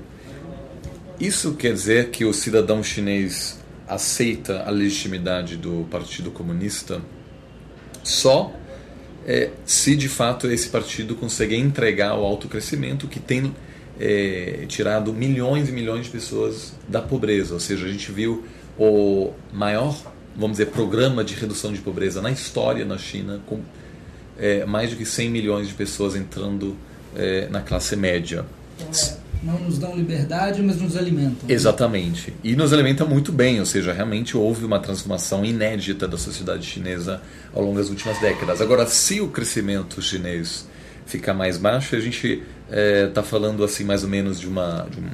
Isso 1.20 1.54
quer 1.54 1.72
dizer 1.72 2.10
que 2.10 2.25
o 2.25 2.32
cidadão 2.32 2.82
chinês 2.82 3.60
aceita 3.87 4.62
a 4.62 4.70
legitimidade 4.70 5.56
do 5.56 5.87
Partido 5.90 6.30
Comunista 6.30 7.00
só 8.02 8.52
é, 9.26 9.50
se 9.66 9.94
de 9.94 10.08
fato 10.08 10.50
esse 10.50 10.68
partido 10.68 11.14
consegue 11.14 11.54
entregar 11.54 12.18
o 12.18 12.25
alto 12.25 12.48
crescimento 12.48 13.06
que 13.06 13.20
tem 13.20 13.54
é, 13.99 14.64
tirado 14.69 15.12
milhões 15.12 15.69
e 15.69 15.73
milhões 15.73 16.07
de 16.07 16.11
pessoas 16.11 16.73
da 16.88 17.00
pobreza. 17.00 17.55
Ou 17.55 17.61
seja, 17.61 17.87
a 17.87 17.88
gente 17.88 18.11
viu 18.12 18.45
o 18.78 19.33
maior, 19.52 19.97
vamos 20.37 20.59
dizer, 20.59 20.67
programa 20.67 21.25
de 21.25 21.35
redução 21.35 21.73
de 21.73 21.81
pobreza 21.81 22.23
na 22.23 22.31
história 22.31 22.85
na 22.85 22.99
China, 22.99 23.40
com 23.47 23.61
é, 24.38 24.64
mais 24.64 24.90
do 24.90 24.97
que 24.97 25.05
100 25.05 25.31
milhões 25.31 25.69
de 25.69 25.75
pessoas 25.75 26.14
entrando 26.14 26.76
é, 27.17 27.49
na 27.49 27.61
classe 27.61 27.97
média. 27.97 28.45
Então, 28.78 28.88
é, 28.90 29.28
não 29.43 29.59
nos 29.59 29.78
dão 29.78 29.95
liberdade, 29.95 30.62
mas 30.62 30.81
nos 30.81 30.97
alimentam. 30.97 31.49
Exatamente. 31.49 32.35
E 32.43 32.57
nos 32.57 32.73
alimenta 32.73 33.05
muito 33.05 33.31
bem, 33.33 33.61
ou 33.61 33.67
seja, 33.67 33.93
realmente 33.93 34.37
houve 34.37 34.64
uma 34.64 34.81
transformação 34.81 35.45
inédita 35.45 36.09
da 36.09 36.19
sociedade 36.19 36.67
chinesa 36.67 37.21
ao 37.52 37.62
longo 37.62 37.78
das 37.78 37.88
últimas 37.88 38.21
décadas. 38.21 38.61
Agora, 38.61 38.87
se 38.87 39.21
o 39.21 39.28
crescimento 39.28 40.02
chinês 40.02 40.67
ficar 41.09 41.33
mais 41.33 41.57
baixo, 41.57 41.97
a 41.97 42.00
gente 42.00 42.43
está 42.69 43.21
é, 43.23 43.25
falando 43.25 43.65
assim 43.65 43.83
mais 43.83 44.05
ou 44.05 44.11
menos 44.11 44.38
de, 44.38 44.47
uma, 44.47 44.87
de, 44.91 45.00
um, 45.00 45.11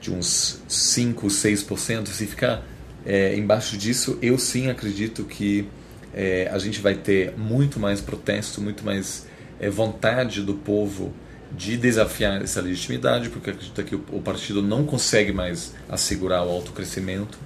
de 0.00 0.10
uns 0.12 0.62
5, 0.68 1.26
6%. 1.26 2.06
Se 2.06 2.26
ficar 2.26 2.62
é, 3.04 3.36
embaixo 3.36 3.76
disso, 3.76 4.16
eu 4.22 4.38
sim 4.38 4.70
acredito 4.70 5.24
que 5.24 5.68
é, 6.14 6.48
a 6.52 6.58
gente 6.58 6.80
vai 6.80 6.94
ter 6.94 7.36
muito 7.36 7.80
mais 7.80 8.00
protesto, 8.00 8.60
muito 8.60 8.84
mais 8.84 9.26
é, 9.58 9.68
vontade 9.68 10.40
do 10.40 10.54
povo 10.54 11.12
de 11.50 11.76
desafiar 11.76 12.40
essa 12.40 12.60
legitimidade, 12.60 13.28
porque 13.28 13.50
acredita 13.50 13.82
que 13.82 13.96
o, 13.96 14.04
o 14.12 14.22
partido 14.22 14.62
não 14.62 14.86
consegue 14.86 15.32
mais 15.32 15.74
assegurar 15.88 16.46
o 16.46 16.48
alto 16.50 16.72
crescimento. 16.72 17.38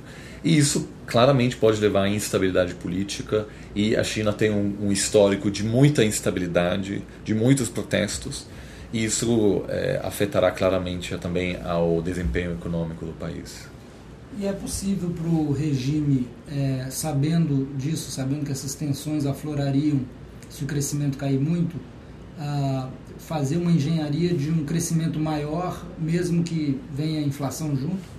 E 0.47 0.57
isso 0.57 0.88
claramente 1.09 1.57
pode 1.57 1.81
levar 1.81 2.05
à 2.05 2.09
instabilidade 2.09 2.73
política, 2.76 3.49
e 3.75 3.97
a 3.97 4.05
China 4.05 4.33
tem 4.33 4.49
um, 4.53 4.76
um 4.81 4.93
histórico 4.93 5.50
de 5.50 5.65
muita 5.65 6.05
instabilidade, 6.05 7.03
de 7.25 7.35
muitos 7.35 7.69
protestos, 7.69 8.47
e 8.93 9.05
isso 9.05 9.65
é, 9.69 10.00
afetará 10.05 10.53
claramente 10.53 11.19
também 11.19 11.59
ao 11.65 12.00
desempenho 12.00 12.53
econômico 12.53 13.05
do 13.05 13.12
país. 13.12 13.69
E 14.38 14.47
é 14.47 14.53
possível 14.53 15.11
para 15.11 15.26
o 15.26 15.53
regime, 15.53 16.29
é, 16.49 16.87
sabendo 16.91 17.67
disso, 17.76 18.12
sabendo 18.12 18.47
que 18.47 18.53
essas 18.53 18.73
tensões 18.76 19.26
aflorariam 19.26 19.99
se 20.49 20.62
o 20.62 20.67
crescimento 20.69 21.19
cair 21.19 21.41
muito, 21.41 21.75
fazer 23.19 23.57
uma 23.57 23.73
engenharia 23.73 24.33
de 24.33 24.49
um 24.50 24.65
crescimento 24.65 25.19
maior, 25.19 25.85
mesmo 25.99 26.45
que 26.45 26.81
venha 26.95 27.19
a 27.19 27.23
inflação 27.23 27.75
junto? 27.75 28.15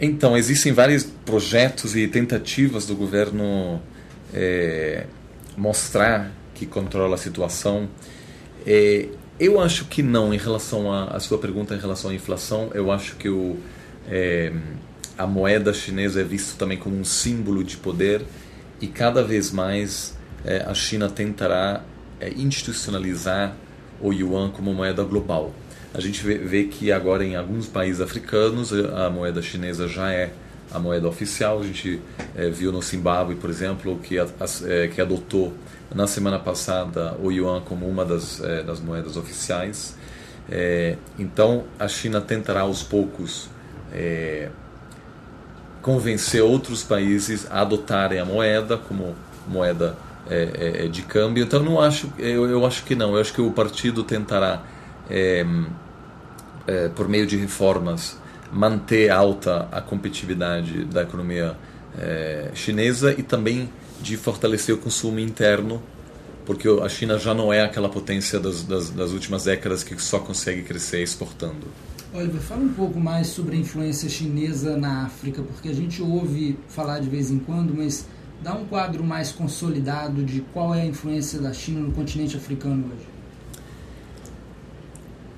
Então, 0.00 0.36
existem 0.36 0.72
vários 0.72 1.04
projetos 1.04 1.96
e 1.96 2.06
tentativas 2.06 2.86
do 2.86 2.94
governo 2.94 3.80
é, 4.34 5.06
mostrar 5.56 6.30
que 6.54 6.66
controla 6.66 7.14
a 7.14 7.18
situação. 7.18 7.88
É, 8.66 9.08
eu 9.38 9.60
acho 9.60 9.86
que 9.86 10.02
não, 10.02 10.32
em 10.32 10.38
relação 10.38 10.92
à 10.92 11.18
sua 11.20 11.38
pergunta 11.38 11.74
em 11.74 11.78
relação 11.78 12.10
à 12.10 12.14
inflação, 12.14 12.70
eu 12.74 12.90
acho 12.90 13.16
que 13.16 13.28
o, 13.28 13.56
é, 14.08 14.52
a 15.16 15.26
moeda 15.26 15.72
chinesa 15.72 16.20
é 16.20 16.24
vista 16.24 16.58
também 16.58 16.78
como 16.78 16.96
um 16.96 17.04
símbolo 17.04 17.64
de 17.64 17.76
poder 17.76 18.22
e 18.80 18.86
cada 18.86 19.22
vez 19.22 19.50
mais 19.50 20.14
é, 20.44 20.62
a 20.62 20.74
China 20.74 21.08
tentará 21.08 21.82
é, 22.20 22.30
institucionalizar 22.30 23.54
o 24.00 24.12
yuan 24.12 24.50
como 24.50 24.72
moeda 24.72 25.02
global. 25.04 25.54
A 25.96 26.00
gente 26.00 26.22
vê, 26.22 26.36
vê, 26.36 26.64
que 26.64 26.92
agora 26.92 27.24
em 27.24 27.36
alguns 27.36 27.66
países 27.66 28.02
africanos 28.02 28.70
a 28.70 29.08
moeda 29.08 29.40
chinesa 29.40 29.88
já 29.88 30.12
é 30.12 30.30
a 30.70 30.78
moeda 30.78 31.08
oficial. 31.08 31.60
A 31.60 31.62
gente 31.62 32.02
é, 32.36 32.50
viu 32.50 32.70
no 32.70 32.82
Zimbábue, 32.82 33.36
por 33.36 33.48
exemplo, 33.48 33.98
que, 34.02 34.18
a, 34.18 34.26
é, 34.66 34.88
que 34.88 35.00
adotou 35.00 35.54
na 35.94 36.06
semana 36.06 36.38
passada 36.38 37.16
o 37.22 37.32
yuan 37.32 37.62
como 37.62 37.88
uma 37.88 38.04
das, 38.04 38.42
é, 38.42 38.62
das 38.62 38.78
moedas 38.78 39.16
oficiais. 39.16 39.96
É, 40.50 40.98
então 41.18 41.64
a 41.78 41.88
China 41.88 42.20
tentará 42.20 42.60
aos 42.60 42.82
poucos 42.82 43.48
é, 43.90 44.50
convencer 45.80 46.42
outros 46.42 46.82
países 46.82 47.50
a 47.50 47.62
adotarem 47.62 48.18
a 48.18 48.24
moeda 48.26 48.76
como 48.76 49.16
moeda 49.48 49.96
é, 50.28 50.88
de 50.88 51.00
câmbio. 51.00 51.42
Então 51.42 51.62
não 51.62 51.80
acho, 51.80 52.12
eu, 52.18 52.46
eu 52.50 52.66
acho 52.66 52.84
que 52.84 52.94
não. 52.94 53.14
Eu 53.14 53.20
acho 53.22 53.32
que 53.32 53.40
o 53.40 53.50
partido 53.50 54.04
tentará, 54.04 54.62
é, 56.66 56.88
por 56.88 57.08
meio 57.08 57.26
de 57.26 57.36
reformas, 57.36 58.18
manter 58.52 59.10
alta 59.10 59.68
a 59.70 59.80
competitividade 59.80 60.84
da 60.84 61.02
economia 61.02 61.56
é, 61.98 62.50
chinesa 62.54 63.12
e 63.12 63.22
também 63.22 63.68
de 64.00 64.16
fortalecer 64.16 64.74
o 64.74 64.78
consumo 64.78 65.18
interno, 65.18 65.82
porque 66.44 66.68
a 66.68 66.88
China 66.88 67.18
já 67.18 67.34
não 67.34 67.52
é 67.52 67.62
aquela 67.62 67.88
potência 67.88 68.38
das, 68.38 68.62
das, 68.62 68.90
das 68.90 69.10
últimas 69.12 69.44
décadas 69.44 69.82
que 69.82 70.00
só 70.00 70.18
consegue 70.18 70.62
crescer 70.62 71.02
exportando. 71.02 71.66
Oliver, 72.14 72.40
fala 72.40 72.62
um 72.62 72.72
pouco 72.72 73.00
mais 73.00 73.26
sobre 73.26 73.56
a 73.56 73.58
influência 73.58 74.08
chinesa 74.08 74.76
na 74.76 75.04
África, 75.04 75.42
porque 75.42 75.68
a 75.68 75.74
gente 75.74 76.00
ouve 76.00 76.58
falar 76.68 77.00
de 77.00 77.08
vez 77.08 77.30
em 77.30 77.38
quando, 77.38 77.74
mas 77.74 78.06
dá 78.42 78.54
um 78.54 78.64
quadro 78.64 79.02
mais 79.02 79.32
consolidado 79.32 80.24
de 80.24 80.40
qual 80.52 80.74
é 80.74 80.82
a 80.82 80.86
influência 80.86 81.40
da 81.40 81.52
China 81.52 81.80
no 81.80 81.92
continente 81.92 82.36
africano 82.36 82.86
hoje. 82.86 83.15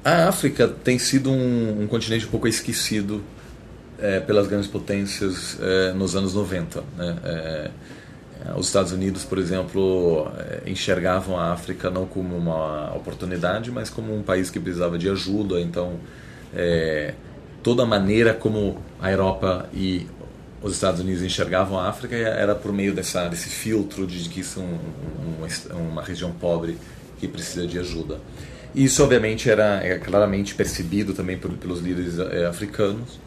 A 0.08 0.26
África 0.26 0.66
tem 0.66 0.98
sido 0.98 1.30
um, 1.30 1.82
um 1.82 1.86
continente 1.86 2.24
um 2.24 2.30
pouco 2.30 2.48
esquecido 2.48 3.22
é, 3.98 4.18
pelas 4.18 4.46
grandes 4.46 4.66
potências 4.66 5.58
é, 5.60 5.92
nos 5.92 6.16
anos 6.16 6.32
90. 6.32 6.82
Né? 6.96 7.16
É, 7.24 7.70
os 8.56 8.68
Estados 8.68 8.90
Unidos, 8.90 9.24
por 9.24 9.36
exemplo, 9.36 10.32
é, 10.38 10.70
enxergavam 10.70 11.38
a 11.38 11.52
África 11.52 11.90
não 11.90 12.06
como 12.06 12.34
uma 12.34 12.90
oportunidade, 12.96 13.70
mas 13.70 13.90
como 13.90 14.16
um 14.16 14.22
país 14.22 14.48
que 14.48 14.58
precisava 14.58 14.96
de 14.96 15.10
ajuda. 15.10 15.60
Então, 15.60 16.00
é, 16.54 17.12
toda 17.62 17.82
a 17.82 17.86
maneira 17.86 18.32
como 18.32 18.82
a 18.98 19.10
Europa 19.10 19.68
e 19.74 20.06
os 20.62 20.72
Estados 20.72 21.02
Unidos 21.02 21.22
enxergavam 21.22 21.78
a 21.78 21.86
África 21.86 22.16
era 22.16 22.54
por 22.54 22.72
meio 22.72 22.94
dessa, 22.94 23.28
desse 23.28 23.50
filtro 23.50 24.06
de 24.06 24.26
que 24.30 24.40
isso 24.40 24.58
é 24.58 24.62
um, 24.62 25.76
um, 25.76 25.88
uma 25.90 26.02
região 26.02 26.32
pobre 26.32 26.78
que 27.20 27.28
precisa 27.28 27.66
de 27.66 27.78
ajuda. 27.78 28.18
Isso, 28.74 29.02
obviamente, 29.02 29.50
era 29.50 29.82
é 29.84 29.98
claramente 29.98 30.54
percebido 30.54 31.12
também 31.14 31.38
por, 31.38 31.50
pelos 31.52 31.80
líderes 31.80 32.18
é, 32.18 32.46
africanos. 32.46 33.18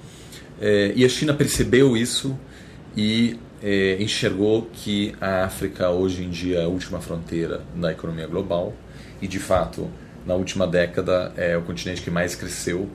É, 0.60 0.94
e 0.96 1.04
a 1.04 1.10
China 1.10 1.34
percebeu 1.34 1.98
isso 1.98 2.38
e 2.96 3.40
é, 3.64 4.02
enxergou 4.02 4.70
que 4.74 5.16
a 5.20 5.44
África, 5.44 5.90
hoje 5.90 6.24
em 6.24 6.30
dia, 6.30 6.60
é 6.60 6.64
a 6.64 6.68
última 6.68 7.00
fronteira 7.00 7.62
da 7.76 7.92
economia 7.92 8.28
global. 8.28 8.74
E, 9.22 9.28
de 9.28 9.40
fato, 9.40 9.90
na 10.26 10.36
última 10.36 10.68
década, 10.68 11.34
é 11.36 11.58
o 11.58 11.62
continente 11.62 12.02
que 12.02 12.12
mais 12.12 12.36
cresceu. 12.36 12.90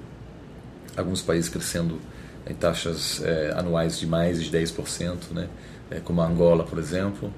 Alguns 0.96 1.22
países 1.22 1.48
crescendo 1.48 2.00
em 2.48 2.54
taxas 2.54 3.22
é, 3.24 3.52
anuais 3.56 3.98
de 3.98 4.06
mais 4.06 4.42
de 4.42 4.56
10%, 4.56 5.32
né? 5.32 5.48
É, 5.90 6.00
como 6.00 6.20
a 6.20 6.26
Angola, 6.26 6.64
por 6.64 6.78
exemplo. 6.78 7.32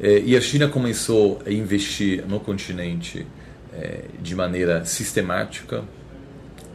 É, 0.00 0.20
e 0.20 0.36
a 0.36 0.40
China 0.40 0.68
começou 0.68 1.40
a 1.46 1.50
investir 1.50 2.24
no 2.26 2.38
continente 2.38 3.26
é, 3.72 4.04
de 4.20 4.34
maneira 4.34 4.84
sistemática, 4.84 5.84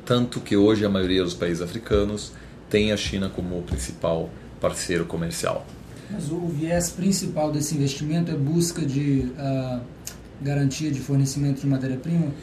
tanto 0.06 0.40
que 0.40 0.56
hoje 0.56 0.86
a 0.86 0.90
maioria 0.90 1.24
dos 1.24 1.34
países 1.34 1.62
africanos 1.62 2.34
tem 2.70 2.92
a 2.92 2.98
China 2.98 3.30
como 3.30 3.62
principal 3.64 4.30
parceiro 4.60 5.06
comercial. 5.06 5.66
Mas 6.10 6.30
o 6.30 6.48
viés 6.48 6.90
principal 6.90 7.52
desse 7.52 7.76
investimento 7.76 8.32
é 8.32 8.36
busca 8.36 8.86
de 8.86 9.32
uh, 9.38 9.82
garantia 10.42 10.92
de 10.92 11.00
fornecimento 11.00 11.62
de 11.62 11.68
matéria-prima? 11.68 12.34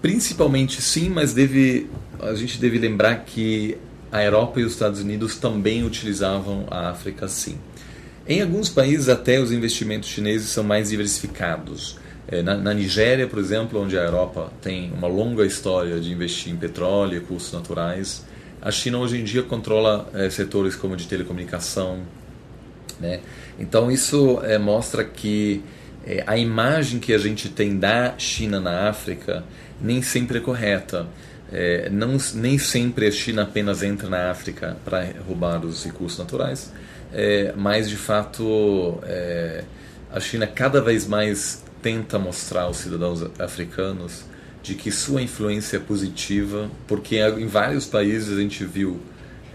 Principalmente 0.00 0.80
sim, 0.80 1.08
mas 1.08 1.32
deve, 1.32 1.90
a 2.20 2.34
gente 2.34 2.60
deve 2.60 2.78
lembrar 2.78 3.24
que 3.24 3.76
a 4.12 4.22
Europa 4.22 4.60
e 4.60 4.64
os 4.64 4.72
Estados 4.72 5.00
Unidos 5.00 5.36
também 5.36 5.84
utilizavam 5.84 6.66
a 6.70 6.90
África 6.90 7.26
sim. 7.28 7.58
Em 8.26 8.42
alguns 8.42 8.68
países, 8.68 9.08
até 9.08 9.40
os 9.40 9.50
investimentos 9.50 10.08
chineses 10.08 10.50
são 10.50 10.62
mais 10.62 10.90
diversificados. 10.90 11.98
É, 12.30 12.42
na, 12.42 12.56
na, 12.58 12.74
Nigéria, 12.74 13.26
por 13.26 13.38
exemplo, 13.38 13.80
onde 13.80 13.98
a 13.98 14.02
Europa 14.02 14.52
tem 14.60 14.92
uma 14.92 15.08
longa 15.08 15.46
história 15.46 15.98
de 15.98 16.12
investir 16.12 16.52
em 16.52 16.56
petróleo 16.56 17.16
e 17.16 17.18
recursos 17.20 17.50
naturais, 17.52 18.22
a 18.60 18.70
China 18.70 18.98
hoje 18.98 19.18
em 19.18 19.24
dia 19.24 19.42
controla 19.42 20.06
é, 20.12 20.28
setores 20.28 20.76
como 20.76 20.94
de 20.94 21.06
telecomunicação, 21.06 22.00
né? 23.00 23.20
Então 23.58 23.90
isso 23.90 24.40
é, 24.42 24.58
mostra 24.58 25.04
que 25.04 25.62
é, 26.06 26.22
a 26.26 26.36
imagem 26.36 27.00
que 27.00 27.14
a 27.14 27.18
gente 27.18 27.48
tem 27.48 27.78
da 27.78 28.18
China 28.18 28.60
na 28.60 28.88
África 28.88 29.42
nem 29.80 30.02
sempre 30.02 30.36
é 30.36 30.40
correta. 30.40 31.06
É, 31.50 31.88
não, 31.88 32.18
nem 32.34 32.58
sempre 32.58 33.06
a 33.06 33.10
China 33.10 33.44
apenas 33.44 33.82
entra 33.82 34.06
na 34.06 34.30
África 34.30 34.76
para 34.84 35.06
roubar 35.26 35.64
os 35.64 35.82
recursos 35.82 36.18
naturais, 36.18 36.70
é, 37.10 37.54
mas 37.56 37.88
de 37.88 37.96
fato 37.96 39.00
a 40.12 40.20
China 40.20 40.46
cada 40.46 40.82
vez 40.82 41.06
mais 41.06 41.62
tenta 41.82 42.18
mostrar 42.18 42.62
aos 42.62 42.78
cidadãos 42.78 43.22
africanos 43.38 44.24
de 44.62 44.74
que 44.74 44.90
sua 44.90 45.22
influência 45.22 45.76
é 45.76 45.80
positiva, 45.80 46.70
porque 46.86 47.18
em 47.20 47.46
vários 47.46 47.86
países 47.86 48.36
a 48.36 48.40
gente 48.40 48.64
viu 48.64 49.00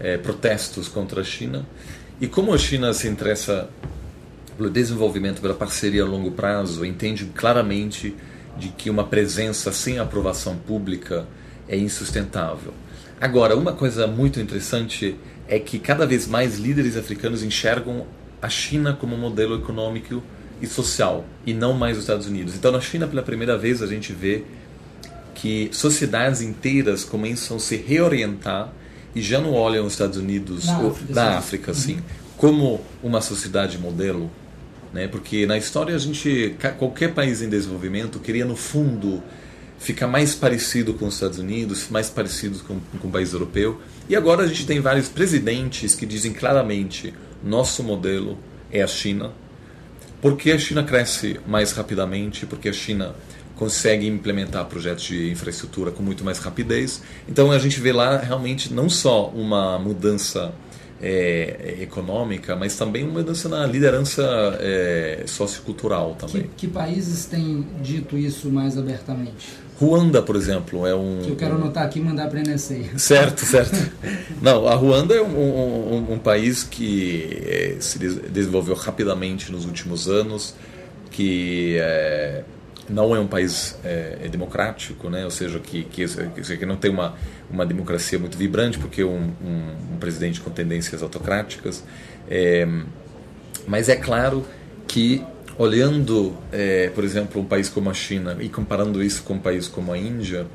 é, 0.00 0.16
protestos 0.16 0.88
contra 0.88 1.20
a 1.20 1.24
China 1.24 1.66
e 2.20 2.26
como 2.26 2.54
a 2.54 2.58
China 2.58 2.92
se 2.92 3.08
interessa 3.08 3.68
pelo 4.56 4.70
desenvolvimento, 4.70 5.40
pela 5.40 5.54
parceria 5.54 6.02
a 6.02 6.06
longo 6.06 6.30
prazo, 6.30 6.84
entende 6.84 7.26
claramente 7.34 8.14
de 8.56 8.68
que 8.68 8.88
uma 8.88 9.04
presença 9.04 9.72
sem 9.72 9.98
aprovação 9.98 10.56
pública 10.56 11.26
é 11.68 11.76
insustentável. 11.76 12.72
Agora, 13.20 13.56
uma 13.56 13.72
coisa 13.72 14.06
muito 14.06 14.38
interessante 14.38 15.16
é 15.48 15.58
que 15.58 15.78
cada 15.78 16.06
vez 16.06 16.26
mais 16.26 16.58
líderes 16.58 16.96
africanos 16.96 17.42
enxergam 17.42 18.06
a 18.40 18.48
China 18.48 18.92
como 18.92 19.16
modelo 19.16 19.56
econômico 19.56 20.22
e 20.60 20.66
social 20.66 21.24
e 21.46 21.52
não 21.52 21.74
mais 21.74 21.96
os 21.96 22.04
Estados 22.04 22.26
Unidos. 22.26 22.54
Então, 22.54 22.70
na 22.72 22.80
China, 22.80 23.06
pela 23.06 23.22
primeira 23.22 23.56
vez, 23.58 23.82
a 23.82 23.86
gente 23.86 24.12
vê 24.12 24.44
que 25.34 25.68
sociedades 25.72 26.40
inteiras 26.40 27.04
começam 27.04 27.56
a 27.56 27.60
se 27.60 27.76
reorientar 27.76 28.72
e 29.14 29.20
já 29.20 29.40
não 29.40 29.52
olham 29.52 29.86
os 29.86 29.92
Estados 29.92 30.16
Unidos 30.16 30.66
na 30.66 30.80
ou, 30.80 30.90
África, 30.90 31.14
sim. 31.14 31.20
África 31.20 31.72
Uhum. 31.72 31.78
assim, 31.78 31.98
como 32.36 32.80
uma 33.02 33.20
sociedade 33.20 33.78
modelo, 33.78 34.30
né? 34.92 35.06
Porque 35.08 35.46
na 35.46 35.56
história 35.56 35.94
a 35.94 35.98
gente 35.98 36.56
qualquer 36.78 37.14
país 37.14 37.42
em 37.42 37.48
desenvolvimento 37.48 38.18
queria 38.18 38.44
no 38.44 38.56
fundo 38.56 39.22
ficar 39.78 40.06
mais 40.06 40.34
parecido 40.34 40.94
com 40.94 41.06
os 41.06 41.14
Estados 41.14 41.38
Unidos, 41.38 41.88
mais 41.90 42.08
parecido 42.08 42.58
com, 42.60 42.80
com 42.98 43.08
o 43.08 43.10
país 43.10 43.32
europeu. 43.32 43.80
E 44.08 44.16
agora 44.16 44.44
a 44.44 44.46
gente 44.46 44.66
tem 44.66 44.80
vários 44.80 45.08
presidentes 45.08 45.94
que 45.94 46.06
dizem 46.06 46.32
claramente 46.32 47.12
nosso 47.42 47.82
modelo 47.82 48.38
é 48.72 48.82
a 48.82 48.86
China, 48.86 49.32
porque 50.24 50.52
a 50.52 50.58
China 50.58 50.82
cresce 50.82 51.38
mais 51.46 51.72
rapidamente, 51.72 52.46
porque 52.46 52.70
a 52.70 52.72
China 52.72 53.14
consegue 53.56 54.06
implementar 54.06 54.64
projetos 54.64 55.04
de 55.04 55.30
infraestrutura 55.30 55.90
com 55.90 56.02
muito 56.02 56.24
mais 56.24 56.38
rapidez. 56.38 57.02
Então 57.28 57.52
a 57.52 57.58
gente 57.58 57.78
vê 57.78 57.92
lá 57.92 58.16
realmente 58.16 58.72
não 58.72 58.88
só 58.88 59.28
uma 59.28 59.78
mudança 59.78 60.54
é, 61.02 61.76
econômica, 61.82 62.56
mas 62.56 62.74
também 62.74 63.04
uma 63.04 63.20
mudança 63.20 63.50
na 63.50 63.66
liderança 63.66 64.22
é, 64.60 65.24
sociocultural 65.26 66.14
também. 66.14 66.44
Que, 66.56 66.66
que 66.66 66.68
países 66.68 67.26
têm 67.26 67.66
dito 67.82 68.16
isso 68.16 68.48
mais 68.48 68.78
abertamente? 68.78 69.58
Ruanda, 69.78 70.22
por 70.22 70.36
exemplo, 70.36 70.86
é 70.86 70.94
um. 70.94 71.20
Que 71.22 71.30
eu 71.30 71.36
quero 71.36 71.54
anotar 71.56 71.84
aqui 71.84 71.98
e 71.98 72.02
mandar 72.02 72.28
para 72.28 72.38
a 72.38 72.42
NSA. 72.42 72.76
Certo, 72.96 73.44
certo. 73.44 73.76
Não, 74.40 74.68
a 74.68 74.74
Ruanda 74.74 75.14
é 75.14 75.20
um, 75.20 75.26
um- 75.36 76.12
um- 76.12 76.18
país 76.18 76.62
que 76.62 77.38
eh, 77.44 77.76
se 77.80 77.98
des- 77.98 78.16
desenvolveu 78.30 78.74
rapidamente 78.76 79.50
nos 79.50 79.64
últimos 79.64 80.08
anos, 80.08 80.54
que 81.10 81.76
eh, 81.78 82.44
não 82.88 83.16
é 83.16 83.18
um 83.18 83.26
país 83.26 83.76
eh, 83.84 84.28
democrático, 84.30 85.08
né? 85.10 85.24
ou 85.24 85.30
seja, 85.30 85.58
que, 85.58 85.84
que, 85.84 86.06
que- 86.06 86.66
não 86.66 86.76
tem 86.76 86.90
uma, 86.90 87.14
uma 87.50 87.64
democracia 87.66 88.18
muito 88.18 88.36
vibrante, 88.38 88.78
porque 88.78 89.00
é 89.02 89.04
um, 89.04 89.32
um- 89.44 89.94
um 89.94 89.96
presidente 89.98 90.40
com 90.40 90.50
tendências 90.50 91.02
autocráticas. 91.02 91.82
Eh, 92.30 92.66
mas 93.66 93.88
é 93.88 93.96
claro 93.96 94.44
que, 94.86 95.22
olhando, 95.58 96.36
eh, 96.52 96.90
por 96.94 97.04
exemplo, 97.04 97.40
um 97.40 97.44
país 97.44 97.68
como 97.68 97.90
a 97.90 97.94
China 97.94 98.36
e 98.40 98.48
comparando 98.48 99.02
isso 99.02 99.22
com 99.22 99.34
um 99.34 99.38
país 99.38 99.68
como 99.68 99.92
a 99.92 99.98
Índia, 99.98 100.46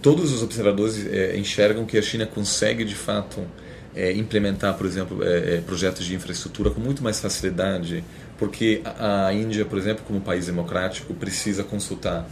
todos 0.00 0.32
os 0.32 0.42
observadores 0.42 1.06
eh, 1.06 1.36
enxergam 1.36 1.84
que 1.84 1.98
a 1.98 2.02
China 2.02 2.26
consegue, 2.26 2.84
de 2.84 2.94
fato, 2.94 3.40
eh, 3.94 4.12
implementar, 4.12 4.74
por 4.74 4.86
exemplo, 4.86 5.22
eh, 5.22 5.56
eh, 5.56 5.62
projetos 5.66 6.06
de 6.06 6.14
infraestrutura 6.14 6.70
com 6.70 6.80
muito 6.80 7.02
mais 7.02 7.18
facilidade, 7.18 8.04
porque 8.38 8.80
a, 8.84 9.26
a 9.26 9.34
Índia, 9.34 9.64
por 9.64 9.78
exemplo, 9.78 10.04
como 10.06 10.20
país 10.20 10.46
democrático, 10.46 11.12
precisa 11.12 11.64
consultar 11.64 12.28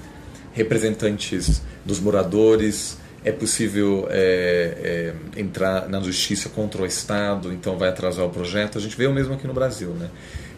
representantes 0.53 1.63
dos 1.85 2.01
moradores, 2.01 2.99
é 3.25 3.33
possível 3.33 4.07
é, 4.11 5.13
é, 5.37 5.41
entrar 5.41 5.89
na 5.89 6.01
justiça 6.01 6.49
contra 6.49 6.83
o 6.83 6.87
Estado, 6.87 7.53
então 7.53 7.77
vai 7.77 7.89
atrasar 7.89 8.25
o 8.25 8.31
projeto. 8.31 8.79
A 8.79 8.81
gente 8.81 8.97
vê 8.97 9.07
o 9.07 9.13
mesmo 9.13 9.35
aqui 9.35 9.47
no 9.47 9.53
Brasil, 9.53 9.91
né? 9.91 10.09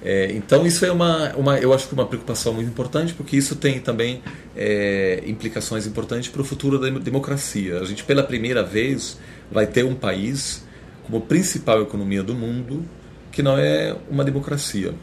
É, 0.03 0.33
então 0.33 0.67
isso 0.67 0.85
é 0.85 0.91
uma, 0.91 1.35
uma, 1.35 1.59
eu 1.59 1.75
acho 1.75 1.87
que 1.87 1.93
uma 1.93 2.07
preocupação 2.07 2.55
muito 2.55 2.69
importante, 2.69 3.13
porque 3.13 3.37
isso 3.37 3.55
tem 3.55 3.81
também 3.81 4.23
é, 4.57 5.23
implicações 5.27 5.87
importantes 5.87 6.31
para 6.31 6.41
o 6.41 6.45
futuro 6.45 6.79
da 6.79 6.89
democracia. 6.99 7.79
A 7.79 7.85
gente 7.85 8.05
pela 8.05 8.23
primeira 8.23 8.63
vez 8.63 9.19
vai 9.51 9.67
ter 9.67 9.85
um 9.85 9.95
país 9.95 10.65
como 11.05 11.21
principal 11.21 11.83
economia 11.83 12.23
do 12.23 12.35
mundo 12.35 12.85
que 13.31 13.43
não 13.43 13.59
é 13.59 13.97
uma 14.11 14.25
democracia, 14.25 14.95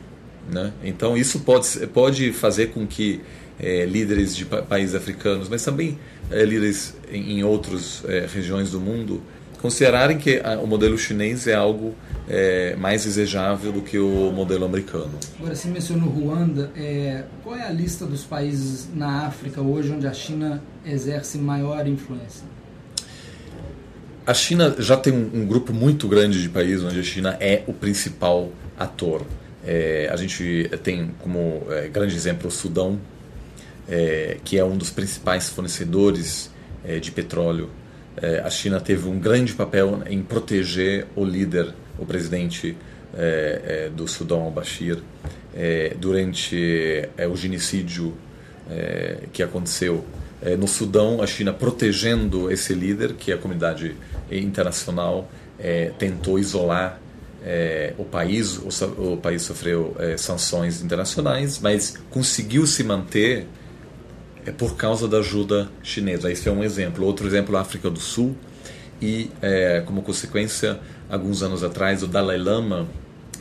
né? 0.52 0.74
Então 0.84 1.16
isso 1.16 1.42
pode 1.42 1.88
pode 1.88 2.34
fazer 2.34 2.68
com 2.68 2.86
que 2.86 3.22
é, 3.60 3.86
líderes 3.86 4.36
de 4.36 4.46
pa 4.46 4.62
países 4.62 4.96
africanos, 4.96 5.48
mas 5.48 5.64
também 5.64 5.98
é, 6.30 6.44
líderes 6.44 6.96
em, 7.12 7.40
em 7.40 7.44
outras 7.44 8.04
é, 8.06 8.28
regiões 8.32 8.72
do 8.72 8.80
mundo, 8.80 9.22
considerarem 9.62 10.18
que 10.18 10.40
a, 10.44 10.60
o 10.60 10.68
modelo 10.68 10.98
chinês 10.98 11.48
é 11.48 11.56
algo 11.56 11.96
é, 12.28 12.76
mais 12.76 13.04
desejável 13.04 13.72
do 13.72 13.82
que 13.82 13.98
o 13.98 14.32
modelo 14.32 14.66
americano. 14.66 15.12
Agora, 15.40 15.56
você 15.56 15.68
mencionou 15.68 16.10
Ruanda. 16.10 16.72
É, 16.76 17.24
qual 17.44 17.56
é 17.56 17.66
a 17.66 17.72
lista 17.72 18.06
dos 18.06 18.24
países 18.24 18.88
na 18.94 19.28
África 19.28 19.62
hoje 19.62 19.92
onde 19.92 20.06
a 20.08 20.14
China 20.14 20.62
exerce 20.86 21.38
maior 21.38 21.88
influência? 21.88 22.46
A 24.26 24.34
China 24.34 24.76
já 24.78 24.98
tem 24.98 25.14
um, 25.14 25.42
um 25.42 25.46
grupo 25.46 25.72
muito 25.72 26.08
grande 26.08 26.42
de 26.42 26.50
países 26.50 26.84
onde 26.84 27.00
a 27.00 27.04
China 27.04 27.38
é 27.40 27.64
o 27.66 27.74
principal 27.74 28.52
ator. 28.78 29.26
É, 29.66 30.10
a 30.12 30.16
gente 30.18 30.70
tem 30.84 31.12
como 31.20 31.64
é, 31.70 31.88
grande 31.88 32.16
exemplo 32.16 32.48
o 32.48 32.52
Sudão, 32.52 33.00
é, 33.88 34.38
que 34.44 34.58
é 34.58 34.64
um 34.64 34.78
dos 34.78 34.90
principais 34.90 35.50
fornecedores 35.50 36.52
é, 36.84 37.00
de 37.00 37.12
petróleo. 37.12 37.70
É, 38.22 38.40
a 38.40 38.50
China 38.50 38.80
teve 38.80 39.08
um 39.08 39.20
grande 39.20 39.54
papel 39.54 40.02
em 40.08 40.22
proteger 40.22 41.08
o 41.16 41.24
líder, 41.24 41.74
o 41.98 42.06
presidente 42.06 42.76
é, 43.16 43.88
é, 43.88 43.90
do 43.90 44.08
Sudão, 44.08 44.44
al-Bashir, 44.44 45.00
durante 45.98 47.10
o 47.32 47.36
genocídio 47.36 48.16
que 49.34 49.42
aconteceu 49.42 50.06
no 50.60 50.68
Sudão, 50.68 51.20
a 51.20 51.26
China 51.26 51.52
protegendo 51.52 52.52
esse 52.52 52.76
líder, 52.76 53.14
que 53.14 53.34
a 53.34 53.38
comunidade 53.40 53.96
internacional 54.30 55.28
tentou 55.98 56.38
isolar 56.38 57.00
é, 57.44 57.94
o 57.98 58.04
país, 58.04 58.58
o, 58.58 59.14
o 59.14 59.18
país 59.18 59.42
sofreu 59.42 59.96
é, 60.00 60.18
sanções 60.18 60.82
internacionais, 60.82 61.60
mas 61.60 61.96
conseguiu 62.10 62.68
se 62.68 62.84
manter 62.84 63.48
é 64.48 64.52
por 64.52 64.78
causa 64.78 65.10
da 65.10 65.18
ajuda 65.18 65.70
chinesa. 65.84 66.32
Esse 66.32 66.48
é 66.48 66.52
um 66.52 66.64
exemplo. 66.64 67.06
Outro 67.06 67.28
exemplo, 67.28 67.58
a 67.58 67.62
África 67.62 67.90
do 67.90 68.00
Sul. 68.00 68.34
E, 69.02 69.30
é, 69.42 69.84
como 69.86 70.02
consequência, 70.02 70.80
alguns 71.10 71.44
anos 71.44 71.66
atrás, 71.66 72.02
o 72.02 72.08
Dalai 72.08 72.38
Lama 72.38 72.88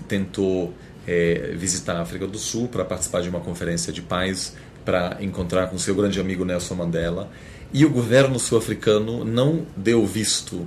tentou 0.09 0.75
é, 1.07 1.55
visitar 1.57 1.95
a 1.95 2.03
África 2.03 2.27
do 2.27 2.38
Sul 2.38 2.66
para 2.66 2.85
participar 2.85 3.23
de 3.23 3.29
uma 3.29 3.38
conferência 3.38 3.92
de 3.92 4.03
paz, 4.03 4.55
para 4.85 5.16
encontrar 5.21 5.69
com 5.69 5.79
seu 5.79 5.95
grande 5.95 6.19
amigo 6.19 6.45
Nelson 6.45 6.75
Mandela. 6.75 7.31
E 7.73 7.85
o 7.85 7.90
governo 7.90 8.38
sul-africano 8.40 9.25
não 9.25 9.64
deu 9.77 10.05
visto 10.05 10.66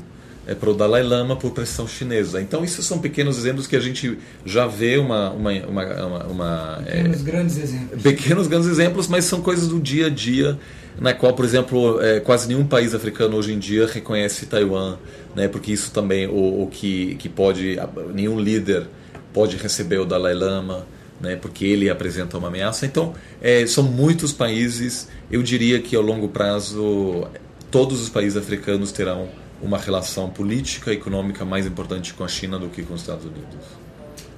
é, 0.50 0.56
para 0.56 0.72
o 0.72 0.74
Dalai 0.74 1.04
Lama 1.04 1.36
por 1.36 1.52
pressão 1.52 1.88
chinesa. 1.88 2.42
Então, 2.42 2.64
isso 2.64 2.82
são 2.82 2.98
pequenos 2.98 3.38
exemplos 3.38 3.68
que 3.68 3.76
a 3.76 3.80
gente 3.80 4.18
já 4.44 4.66
vê 4.66 4.98
uma, 4.98 5.30
uma, 5.30 5.52
uma, 5.52 6.06
uma, 6.06 6.24
uma, 6.24 6.84
é, 6.88 7.04
Temos 7.04 7.22
grandes 7.22 7.58
exemplos. 7.60 8.02
pequenos 8.02 8.48
grandes 8.48 8.68
exemplos, 8.68 9.08
mas 9.08 9.26
são 9.26 9.42
coisas 9.42 9.68
do 9.68 9.80
dia 9.80 10.08
a 10.08 10.10
dia, 10.10 10.58
na 11.00 11.14
qual, 11.14 11.34
por 11.34 11.46
exemplo, 11.46 12.02
é, 12.02 12.20
quase 12.20 12.48
nenhum 12.48 12.66
país 12.66 12.96
africano 12.96 13.38
hoje 13.38 13.54
em 13.54 13.60
dia 13.60 13.86
reconhece 13.86 14.48
Taiwan, 14.48 14.98
né, 15.36 15.48
porque 15.48 15.72
isso 15.72 15.92
também 15.92 16.26
o, 16.26 16.64
o 16.64 16.68
que, 16.72 17.16
que 17.20 17.30
pode 17.30 17.78
nenhum 18.12 18.40
líder 18.40 18.88
pode 19.32 19.56
receber 19.56 20.00
o 20.00 20.06
Dalai 20.06 20.34
Lama, 20.34 20.88
né, 21.22 21.36
porque 21.36 21.64
ele 21.64 21.92
apresenta 21.92 22.40
uma 22.40 22.48
ameaça. 22.48 22.88
Então, 22.88 23.14
é, 23.40 23.68
são 23.68 23.84
muitos 23.84 24.34
países. 24.34 25.08
Eu 25.30 25.44
diria 25.44 25.80
que 25.80 25.96
ao 25.96 26.02
longo 26.02 26.28
prazo 26.28 27.28
todos 27.70 28.02
os 28.02 28.10
países 28.10 28.36
africanos 28.36 28.92
terão 28.92 29.30
uma 29.62 29.78
relação 29.78 30.30
política 30.30 30.92
e 30.92 30.96
econômica 30.96 31.44
mais 31.44 31.66
importante 31.66 32.14
com 32.14 32.24
a 32.24 32.28
China 32.28 32.58
do 32.58 32.70
que 32.70 32.84
com 32.84 32.94
os 32.94 33.02
Estados 33.02 33.26
Unidos. 33.26 33.66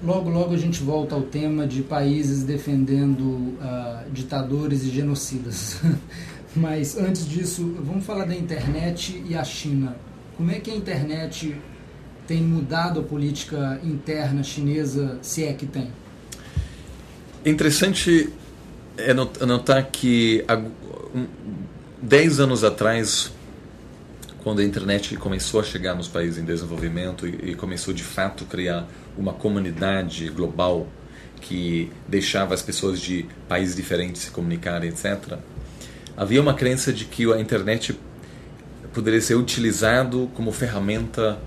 Logo, 0.03 0.29
logo 0.29 0.53
a 0.53 0.57
gente 0.57 0.81
volta 0.81 1.13
ao 1.13 1.21
tema 1.21 1.67
de 1.67 1.83
países 1.83 2.43
defendendo 2.43 3.55
ah, 3.61 4.03
ditadores 4.11 4.83
e 4.83 4.89
genocidas. 4.89 5.79
Mas 6.55 6.97
antes 6.97 7.27
disso, 7.27 7.75
vamos 7.79 8.05
falar 8.05 8.25
da 8.25 8.35
internet 8.35 9.23
e 9.27 9.35
a 9.35 9.43
China. 9.43 9.95
como 10.35 10.51
é 10.51 10.59
que 10.59 10.71
a 10.71 10.75
internet 10.75 11.55
tem 12.27 12.41
mudado 12.41 12.99
a 12.99 13.03
política 13.03 13.79
interna 13.83 14.43
chinesa, 14.43 15.19
se 15.21 15.43
é 15.43 15.53
que 15.53 15.65
tem? 15.65 15.89
Interessante 17.45 18.29
é 18.97 19.13
notar 19.13 19.83
que 19.91 20.43
há 20.47 20.61
10 22.01 22.39
anos 22.39 22.63
atrás, 22.63 23.31
quando 24.43 24.59
a 24.59 24.63
internet 24.63 25.15
começou 25.17 25.59
a 25.59 25.63
chegar 25.63 25.95
nos 25.95 26.07
países 26.07 26.37
em 26.37 26.45
desenvolvimento 26.45 27.27
e, 27.27 27.53
começou 27.55 27.93
de 27.93 28.03
fato 28.03 28.43
a 28.43 28.47
criar 28.47 28.87
uma 29.17 29.33
comunidade 29.33 30.29
global 30.29 30.87
que 31.39 31.91
deixava 32.07 32.53
as 32.53 32.61
pessoas 32.61 32.99
de 32.99 33.25
países 33.47 33.75
diferentes 33.75 34.23
se 34.23 34.31
comunicarem, 34.31 34.89
etc. 34.89 35.37
Havia 36.15 36.41
uma 36.41 36.53
crença 36.53 36.91
de 36.93 37.05
que 37.05 37.31
a 37.31 37.39
internet 37.39 37.97
poderia 38.93 39.21
ser 39.21 39.35
utilizado 39.35 40.29
como 40.35 40.51
ferramenta 40.51 41.39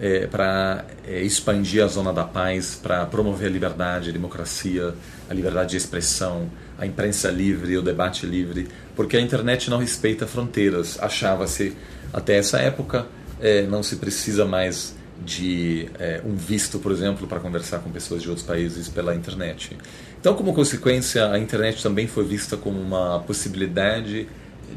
é, 0.00 0.26
para 0.26 0.84
é, 1.06 1.20
expandir 1.22 1.84
a 1.84 1.86
zona 1.86 2.12
da 2.12 2.24
paz, 2.24 2.78
para 2.80 3.06
promover 3.06 3.48
a 3.48 3.50
liberdade, 3.50 4.10
a 4.10 4.12
democracia, 4.12 4.94
a 5.28 5.34
liberdade 5.34 5.70
de 5.70 5.76
expressão, 5.76 6.50
a 6.78 6.86
imprensa 6.86 7.30
livre, 7.30 7.76
o 7.76 7.82
debate 7.82 8.26
livre, 8.26 8.68
porque 8.96 9.16
a 9.16 9.20
internet 9.20 9.70
não 9.70 9.78
respeita 9.78 10.26
fronteiras. 10.26 10.98
Achava-se 11.00 11.76
até 12.12 12.36
essa 12.36 12.58
época 12.58 13.06
é, 13.40 13.62
não 13.62 13.82
se 13.82 13.96
precisa 13.96 14.44
mais 14.44 14.94
de 15.24 15.88
é, 15.98 16.20
um 16.24 16.34
visto, 16.34 16.78
por 16.78 16.90
exemplo, 16.90 17.26
para 17.26 17.38
conversar 17.38 17.78
com 17.78 17.90
pessoas 17.90 18.22
de 18.22 18.28
outros 18.28 18.46
países 18.46 18.88
pela 18.88 19.14
internet. 19.14 19.76
Então, 20.20 20.34
como 20.34 20.52
consequência, 20.52 21.30
a 21.30 21.38
internet 21.38 21.82
também 21.82 22.06
foi 22.06 22.24
vista 22.24 22.56
como 22.56 22.80
uma 22.80 23.20
possibilidade 23.20 24.28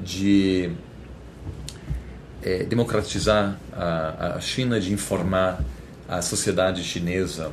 de 0.03 0.71
é, 2.43 2.63
democratizar 2.63 3.59
a, 3.73 4.35
a 4.35 4.39
China, 4.39 4.79
de 4.79 4.93
informar 4.93 5.63
a 6.07 6.21
sociedade 6.21 6.83
chinesa 6.83 7.51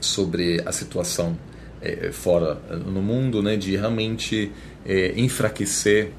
sobre 0.00 0.62
a 0.64 0.70
situação 0.70 1.36
é, 1.80 2.10
fora 2.12 2.60
no 2.70 3.00
mundo, 3.02 3.42
né, 3.42 3.56
de 3.56 3.76
realmente 3.76 4.52
é, 4.84 5.12
enfraquecer 5.16 6.10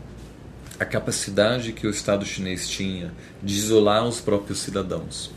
a 0.80 0.86
capacidade 0.86 1.74
que 1.74 1.86
o 1.86 1.90
Estado 1.90 2.26
chinês 2.26 2.68
tinha 2.68 3.12
de 3.44 3.54
isolar 3.54 4.08
os 4.08 4.22
próprios 4.22 4.60
cidadãos. 4.60 5.32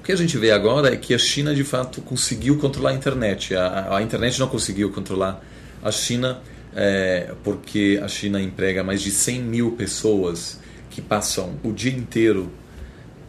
O 0.00 0.02
que 0.02 0.12
a 0.12 0.16
gente 0.16 0.38
vê 0.38 0.50
agora 0.50 0.92
é 0.92 0.96
que 0.96 1.12
a 1.12 1.18
China 1.18 1.54
de 1.54 1.62
fato 1.62 2.00
conseguiu 2.00 2.58
controlar 2.58 2.90
a 2.90 2.94
internet. 2.94 3.54
A, 3.54 3.96
a 3.96 4.02
internet 4.02 4.40
não 4.40 4.48
conseguiu 4.48 4.90
controlar 4.90 5.44
a 5.82 5.92
China 5.92 6.40
é, 6.74 7.34
porque 7.44 8.00
a 8.02 8.08
China 8.08 8.40
emprega 8.40 8.82
mais 8.82 9.02
de 9.02 9.10
100 9.10 9.42
mil 9.42 9.72
pessoas 9.72 10.58
que 10.90 11.02
passam 11.02 11.58
o 11.62 11.72
dia 11.72 11.92
inteiro 11.92 12.50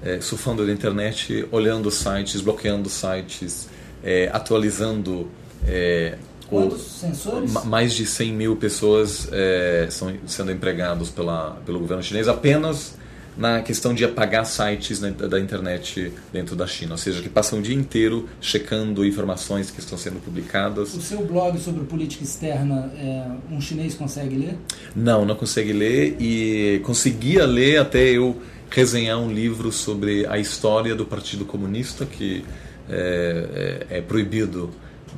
é, 0.03 0.21
surfando 0.21 0.65
na 0.65 0.71
internet, 0.71 1.45
olhando 1.51 1.91
sites, 1.91 2.41
bloqueando 2.41 2.89
sites, 2.89 3.67
é, 4.03 4.29
atualizando 4.31 5.29
é, 5.67 6.17
Quantos 6.49 6.81
sensores? 6.81 7.53
Mais 7.65 7.93
de 7.93 8.05
100 8.05 8.33
mil 8.33 8.55
pessoas 8.55 9.29
é, 9.31 9.87
são 9.91 10.11
sendo 10.25 10.51
empregados 10.51 11.09
pela, 11.09 11.61
pelo 11.65 11.79
governo 11.79 12.01
chinês 12.01 12.27
apenas 12.27 12.97
na 13.37 13.61
questão 13.61 13.93
de 13.93 14.03
apagar 14.03 14.45
sites 14.45 14.99
da 14.99 15.39
internet 15.39 16.11
dentro 16.33 16.57
da 16.57 16.67
China, 16.67 16.93
ou 16.93 16.97
seja, 16.97 17.21
que 17.21 17.29
passam 17.29 17.59
o 17.59 17.61
dia 17.61 17.75
inteiro 17.75 18.27
checando 18.41 19.05
informações 19.05 19.71
que 19.71 19.79
estão 19.79 19.97
sendo 19.97 20.19
publicadas. 20.19 20.93
O 20.93 21.01
seu 21.01 21.25
blog 21.25 21.57
sobre 21.57 21.85
política 21.85 22.23
externa, 22.23 22.91
é, 22.97 23.25
um 23.49 23.61
chinês 23.61 23.93
consegue 23.93 24.35
ler? 24.35 24.57
Não, 24.93 25.23
não 25.23 25.35
consegue 25.35 25.71
ler 25.71 26.17
e 26.19 26.81
conseguia 26.83 27.45
ler 27.45 27.77
até 27.77 28.09
eu 28.09 28.35
resenhar 28.69 29.17
um 29.19 29.31
livro 29.31 29.71
sobre 29.71 30.25
a 30.27 30.37
história 30.37 30.93
do 30.93 31.05
Partido 31.05 31.45
Comunista 31.45 32.05
que 32.05 32.43
é, 32.89 33.85
é, 33.89 33.97
é 33.99 34.01
proibido 34.01 34.69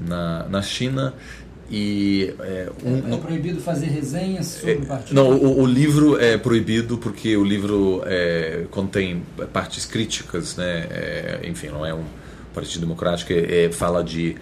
na, 0.08 0.48
na 0.50 0.62
China 0.62 1.14
e 1.72 2.34
é, 2.42 2.70
um, 2.84 3.14
é, 3.14 3.16
é, 3.16 3.18
proibido 3.18 3.62
fazer 3.62 3.86
resenhas 3.86 4.48
sobre 4.48 4.74
o 4.74 4.86
partido? 4.86 5.16
Não, 5.16 5.32
o, 5.32 5.62
o, 5.62 5.66
livro 5.66 6.20
é 6.20 6.38
proibido 6.38 6.98
porque 6.98 7.38
o 7.38 7.46
livro 7.46 8.04
é, 8.06 8.66
contém 8.70 9.24
partes 9.54 9.86
críticas, 9.86 10.58
né? 10.58 10.88
É, 10.90 11.40
enfim, 11.46 11.68
não 11.68 11.86
é 11.86 11.94
um 11.94 12.04
partido 12.54 12.82
democrático, 12.82 13.32
é, 13.32 13.66
é, 13.66 13.72
fala 13.72 14.04
de, 14.04 14.36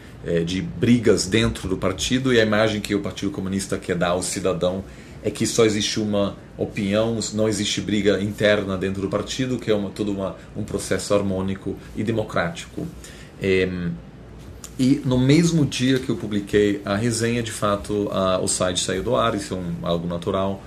de 0.43 0.59
brigas 0.59 1.27
dentro 1.27 1.69
do 1.69 1.77
partido 1.77 2.33
e 2.33 2.41
a 2.41 2.43
imagem 2.43 2.81
que 2.81 2.95
o 2.95 2.99
Partido 2.99 3.31
Comunista 3.31 3.77
quer 3.77 3.95
dar 3.95 4.09
ao 4.09 4.23
cidadão 4.23 4.83
é 5.23 5.29
que 5.29 5.45
só 5.45 5.65
existe 5.65 5.99
uma 5.99 6.35
opinião, 6.57 7.19
não 7.33 7.47
existe 7.47 7.79
briga 7.79 8.19
interna 8.19 8.75
dentro 8.75 9.01
do 9.01 9.09
partido, 9.09 9.59
que 9.59 9.69
é 9.69 9.75
uma, 9.75 9.91
todo 9.91 10.11
uma, 10.11 10.35
um 10.57 10.63
processo 10.63 11.13
harmônico 11.13 11.75
e 11.95 12.03
democrático. 12.03 12.87
E 14.79 15.01
no 15.03 15.17
mesmo 15.17 15.65
dia 15.65 15.99
que 15.99 16.07
eu 16.07 16.15
publiquei 16.15 16.81
a 16.85 16.95
resenha, 16.95 17.43
de 17.43 17.51
fato, 17.51 18.07
a, 18.13 18.39
o 18.39 18.47
site 18.47 18.79
saiu 18.79 19.03
do 19.03 19.13
ar, 19.13 19.35
isso 19.35 19.53
é 19.53 19.57
um, 19.57 19.75
algo 19.85 20.07
natural. 20.07 20.63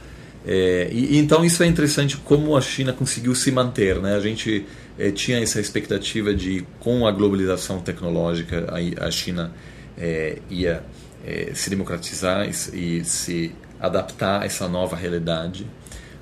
É, 0.46 0.90
e, 0.92 1.16
então 1.16 1.42
isso 1.42 1.62
é 1.62 1.66
interessante 1.66 2.18
como 2.18 2.54
a 2.54 2.60
China 2.60 2.92
conseguiu 2.92 3.34
se 3.34 3.50
manter. 3.50 3.98
Né? 4.02 4.14
A 4.14 4.20
gente 4.20 4.66
é, 4.98 5.10
tinha 5.10 5.38
essa 5.38 5.58
expectativa 5.58 6.34
de, 6.34 6.62
com 6.78 7.06
a 7.06 7.10
globalização 7.10 7.80
tecnológica, 7.80 8.68
a, 8.70 9.06
a 9.06 9.10
China 9.10 9.50
é, 9.96 10.40
ia 10.50 10.84
é, 11.26 11.52
se 11.54 11.70
democratizar 11.70 12.46
e, 12.46 12.98
e 12.98 13.04
se 13.06 13.52
adaptar 13.80 14.42
a 14.42 14.44
essa 14.44 14.68
nova 14.68 14.94
realidade. 14.94 15.66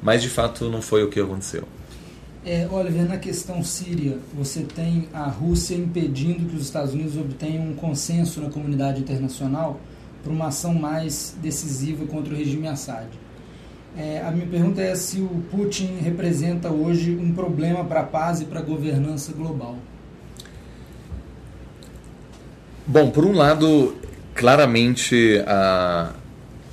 Mas 0.00 0.22
de 0.22 0.28
fato 0.28 0.70
não 0.70 0.80
foi 0.80 1.02
o 1.02 1.08
que 1.08 1.18
aconteceu. 1.18 1.66
É, 2.44 2.66
Oliver, 2.70 3.06
na 3.06 3.18
questão 3.18 3.62
síria, 3.62 4.16
você 4.32 4.62
tem 4.62 5.08
a 5.12 5.24
Rússia 5.24 5.74
impedindo 5.74 6.48
que 6.48 6.56
os 6.56 6.62
Estados 6.62 6.94
Unidos 6.94 7.14
obtenham 7.18 7.68
um 7.68 7.74
consenso 7.74 8.40
na 8.40 8.48
comunidade 8.48 9.00
internacional 9.00 9.78
para 10.22 10.32
uma 10.32 10.46
ação 10.46 10.72
mais 10.72 11.36
decisiva 11.42 12.06
contra 12.06 12.32
o 12.32 12.36
regime 12.36 12.66
Assad. 12.66 13.08
É, 13.94 14.22
a 14.24 14.30
minha 14.30 14.46
pergunta 14.46 14.80
é 14.80 14.94
se 14.94 15.20
o 15.20 15.42
Putin 15.50 15.98
representa 16.00 16.70
hoje 16.70 17.14
um 17.14 17.34
problema 17.34 17.84
para 17.84 18.00
a 18.00 18.04
paz 18.04 18.40
e 18.40 18.46
para 18.46 18.60
a 18.60 18.62
governança 18.62 19.32
global. 19.32 19.76
Bom, 22.86 23.10
por 23.10 23.26
um 23.26 23.32
lado, 23.32 23.96
claramente 24.34 25.42
a 25.46 26.14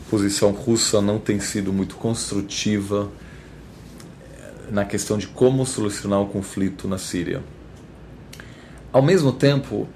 posição 0.10 0.52
russa 0.52 1.02
não 1.02 1.20
tem 1.20 1.42
sido 1.42 1.74
muito 1.74 1.96
construtiva 1.96 3.10
na 4.72 4.86
questão 4.86 5.18
de 5.18 5.28
como 5.28 5.66
solucionar 5.66 6.22
o 6.22 6.28
conflito 6.28 6.88
na 6.88 6.98
Síria. 6.98 7.42
Ao 8.92 9.02
mesmo 9.02 9.32
tempo, 9.32 9.88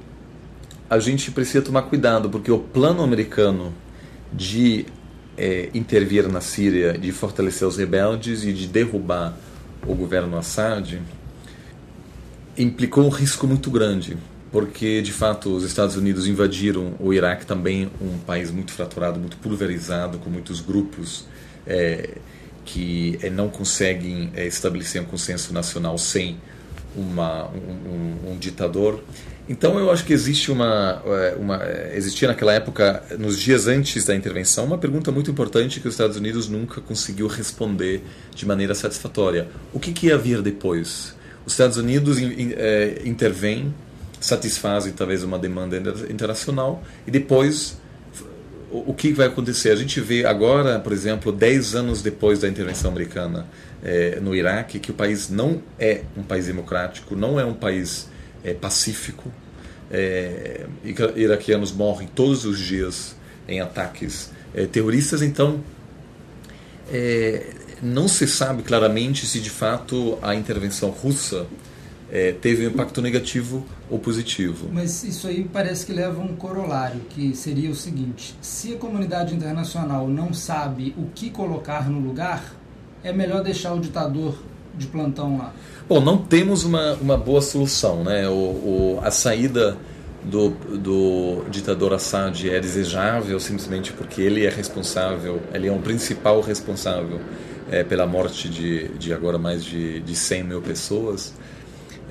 a 0.90 1.00
gente 1.00 1.32
precisa 1.32 1.62
tomar 1.62 1.84
cuidado, 1.84 2.30
porque 2.30 2.52
o 2.52 2.60
plano 2.60 3.02
americano 3.02 3.74
de 4.34 4.86
é, 5.38 5.70
intervir 5.74 6.28
na 6.28 6.42
Síria, 6.42 6.98
de 6.98 7.12
fortalecer 7.12 7.68
os 7.68 7.78
rebeldes 7.78 8.44
e 8.44 8.54
de 8.54 8.68
derrubar 8.68 9.38
o 9.88 9.96
governo 9.96 10.38
Assad, 10.38 11.02
implicou 12.58 13.06
um 13.06 13.10
risco 13.10 13.48
muito 13.48 13.72
grande, 13.72 14.18
porque 14.52 15.02
de 15.02 15.12
fato 15.12 15.56
os 15.56 15.64
Estados 15.64 15.96
Unidos 15.96 16.28
invadiram 16.28 16.94
o 17.00 17.14
Iraque, 17.14 17.46
também 17.46 17.90
um 18.02 18.18
país 18.20 18.52
muito 18.52 18.72
fraturado, 18.72 19.20
muito 19.20 19.38
pulverizado, 19.38 20.20
com 20.20 20.30
muitos 20.30 20.60
grupos. 20.60 21.26
É, 21.66 22.18
que 22.66 23.18
é, 23.22 23.30
não 23.30 23.50
conseguem 23.50 24.32
é, 24.36 24.46
estabelecer 24.46 25.02
um 25.02 25.06
consenso 25.06 25.54
nacional 25.54 25.98
sem 25.98 26.38
uma, 26.96 27.48
um, 27.50 28.32
um, 28.32 28.38
ditador. 28.38 29.02
Então 29.48 29.80
eu 29.80 29.90
acho 29.90 30.06
que 30.06 30.14
existe 30.14 30.52
uma, 30.52 31.02
é, 31.06 31.36
uma 31.40 31.60
existia 31.94 32.28
naquela 32.28 32.54
época, 32.54 33.04
nos 33.18 33.40
dias 33.40 33.68
antes 33.68 34.06
da 34.06 34.16
intervenção, 34.16 34.66
uma 34.66 34.78
pergunta 34.78 35.12
muito 35.12 35.32
importante 35.32 35.80
que 35.80 35.88
os 35.88 35.94
Estados 35.94 36.18
Unidos 36.18 36.48
nunca 36.48 36.80
conseguiu 36.82 37.28
responder 37.28 38.04
de 38.36 38.46
maneira 38.46 38.76
satisfatória. 38.76 39.48
O 39.74 39.80
que, 39.80 39.92
que 39.92 40.08
ia 40.08 40.18
vir 40.18 40.42
depois? 40.42 41.16
Os 41.46 41.54
Estados 41.54 41.78
Unidos 41.78 42.20
in, 42.20 42.28
in, 42.28 42.54
intervêm, 43.06 43.74
satisfazem 44.20 44.94
talvez 44.94 45.24
uma 45.24 45.40
demanda 45.40 45.78
internacional 46.10 46.84
e 47.08 47.12
depois 47.12 47.81
o 48.72 48.94
que 48.94 49.12
vai 49.12 49.28
acontecer? 49.28 49.72
A 49.72 49.76
gente 49.76 50.00
vê 50.00 50.26
agora, 50.26 50.80
por 50.80 50.94
exemplo, 50.94 51.32
10 51.32 51.76
anos 51.76 52.02
depois 52.02 52.40
da 52.40 52.48
intervenção 52.48 52.90
americana 52.90 53.46
é, 53.84 54.20
no 54.22 54.34
Iraque, 54.34 54.80
que 54.80 54.92
o 54.92 54.94
país 54.94 55.30
não 55.30 55.62
é 55.78 56.02
um 56.16 56.24
país 56.24 56.48
democrático, 56.48 57.16
não 57.16 57.40
é 57.40 57.46
um 57.46 57.54
país 57.54 58.10
é, 58.44 58.54
pacífico. 58.54 59.32
É, 59.92 60.66
iraquianos 61.16 61.74
morrem 61.74 62.08
todos 62.08 62.46
os 62.46 62.58
dias 62.58 63.14
em 63.46 63.60
ataques 63.60 64.32
terroristas, 64.72 65.22
então 65.22 65.62
não 67.82 68.08
se 68.08 68.26
sabe 68.26 68.64
claramente 68.64 69.26
se 69.26 69.42
de 69.42 69.50
fato 69.50 70.18
a 70.22 70.34
intervenção 70.34 70.90
russa 70.90 71.46
é, 72.12 72.34
teve 72.34 72.68
um 72.68 72.70
impacto 72.70 73.02
negativo 73.02 73.66
ou 73.90 73.98
positivo. 73.98 74.68
Mas 74.72 75.04
isso 75.04 75.28
aí 75.28 75.48
parece 75.52 75.86
que 75.86 75.94
leva 75.94 76.22
um 76.22 76.36
corolário, 76.36 77.00
que 77.10 77.34
seria 77.36 77.72
o 77.72 77.76
seguinte: 77.76 78.36
se 78.42 78.74
a 78.74 78.78
comunidade 78.78 79.34
internacional 79.34 80.08
não 80.08 80.34
sabe 80.34 80.94
o 80.98 81.06
que 81.16 81.30
colocar 81.30 81.90
no 81.90 82.00
lugar, 82.00 82.54
é 83.02 83.14
melhor 83.14 83.42
deixar 83.42 83.74
o 83.74 83.80
ditador 83.80 84.36
de 84.78 84.88
plantão 84.88 85.38
lá? 85.38 85.54
Bom, 85.88 86.02
não 86.02 86.18
temos 86.18 86.64
uma, 86.64 86.94
uma 86.96 87.18
boa 87.18 87.42
solução. 87.42 88.04
Né? 88.04 88.28
O, 88.28 88.34
o, 88.34 89.00
a 89.04 89.12
saída 89.12 89.78
do, 90.24 90.50
do 90.50 91.46
ditador 91.50 91.94
Assad 91.94 92.48
é 92.48 92.60
desejável 92.60 93.40
simplesmente 93.40 93.92
porque 93.94 94.22
ele 94.22 94.46
é 94.46 94.50
responsável, 94.50 95.42
ele 95.54 95.68
é 95.68 95.72
o 95.72 95.80
principal 95.80 96.42
responsável 96.42 97.20
é, 97.72 97.84
pela 97.84 98.06
morte 98.06 98.50
de, 98.50 98.90
de 98.90 99.14
agora 99.14 99.38
mais 99.38 99.64
de, 99.64 100.00
de 100.02 100.16
100 100.16 100.44
mil 100.44 100.62
pessoas. 100.62 101.34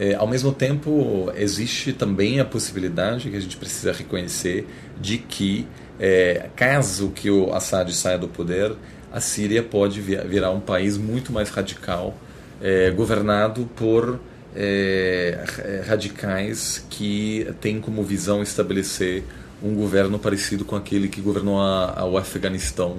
É, 0.00 0.14
ao 0.14 0.26
mesmo 0.26 0.50
tempo, 0.50 1.30
existe 1.36 1.92
também 1.92 2.40
a 2.40 2.44
possibilidade 2.46 3.28
que 3.28 3.36
a 3.36 3.40
gente 3.40 3.58
precisa 3.58 3.92
reconhecer 3.92 4.66
de 4.98 5.18
que, 5.18 5.66
é, 5.98 6.48
caso 6.56 7.10
que 7.10 7.30
o 7.30 7.52
Assad 7.52 7.92
saia 7.92 8.16
do 8.16 8.26
poder, 8.26 8.72
a 9.12 9.20
Síria 9.20 9.62
pode 9.62 10.00
virar 10.00 10.52
um 10.52 10.60
país 10.60 10.96
muito 10.96 11.30
mais 11.30 11.50
radical, 11.50 12.16
é, 12.62 12.90
governado 12.90 13.68
por 13.76 14.18
é, 14.56 15.44
radicais 15.86 16.82
que 16.88 17.46
têm 17.60 17.78
como 17.78 18.02
visão 18.02 18.42
estabelecer 18.42 19.22
um 19.62 19.74
governo 19.74 20.18
parecido 20.18 20.64
com 20.64 20.76
aquele 20.76 21.08
que 21.08 21.20
governou 21.20 21.60
a, 21.60 21.92
a, 21.94 22.06
o 22.06 22.16
Afeganistão 22.16 22.96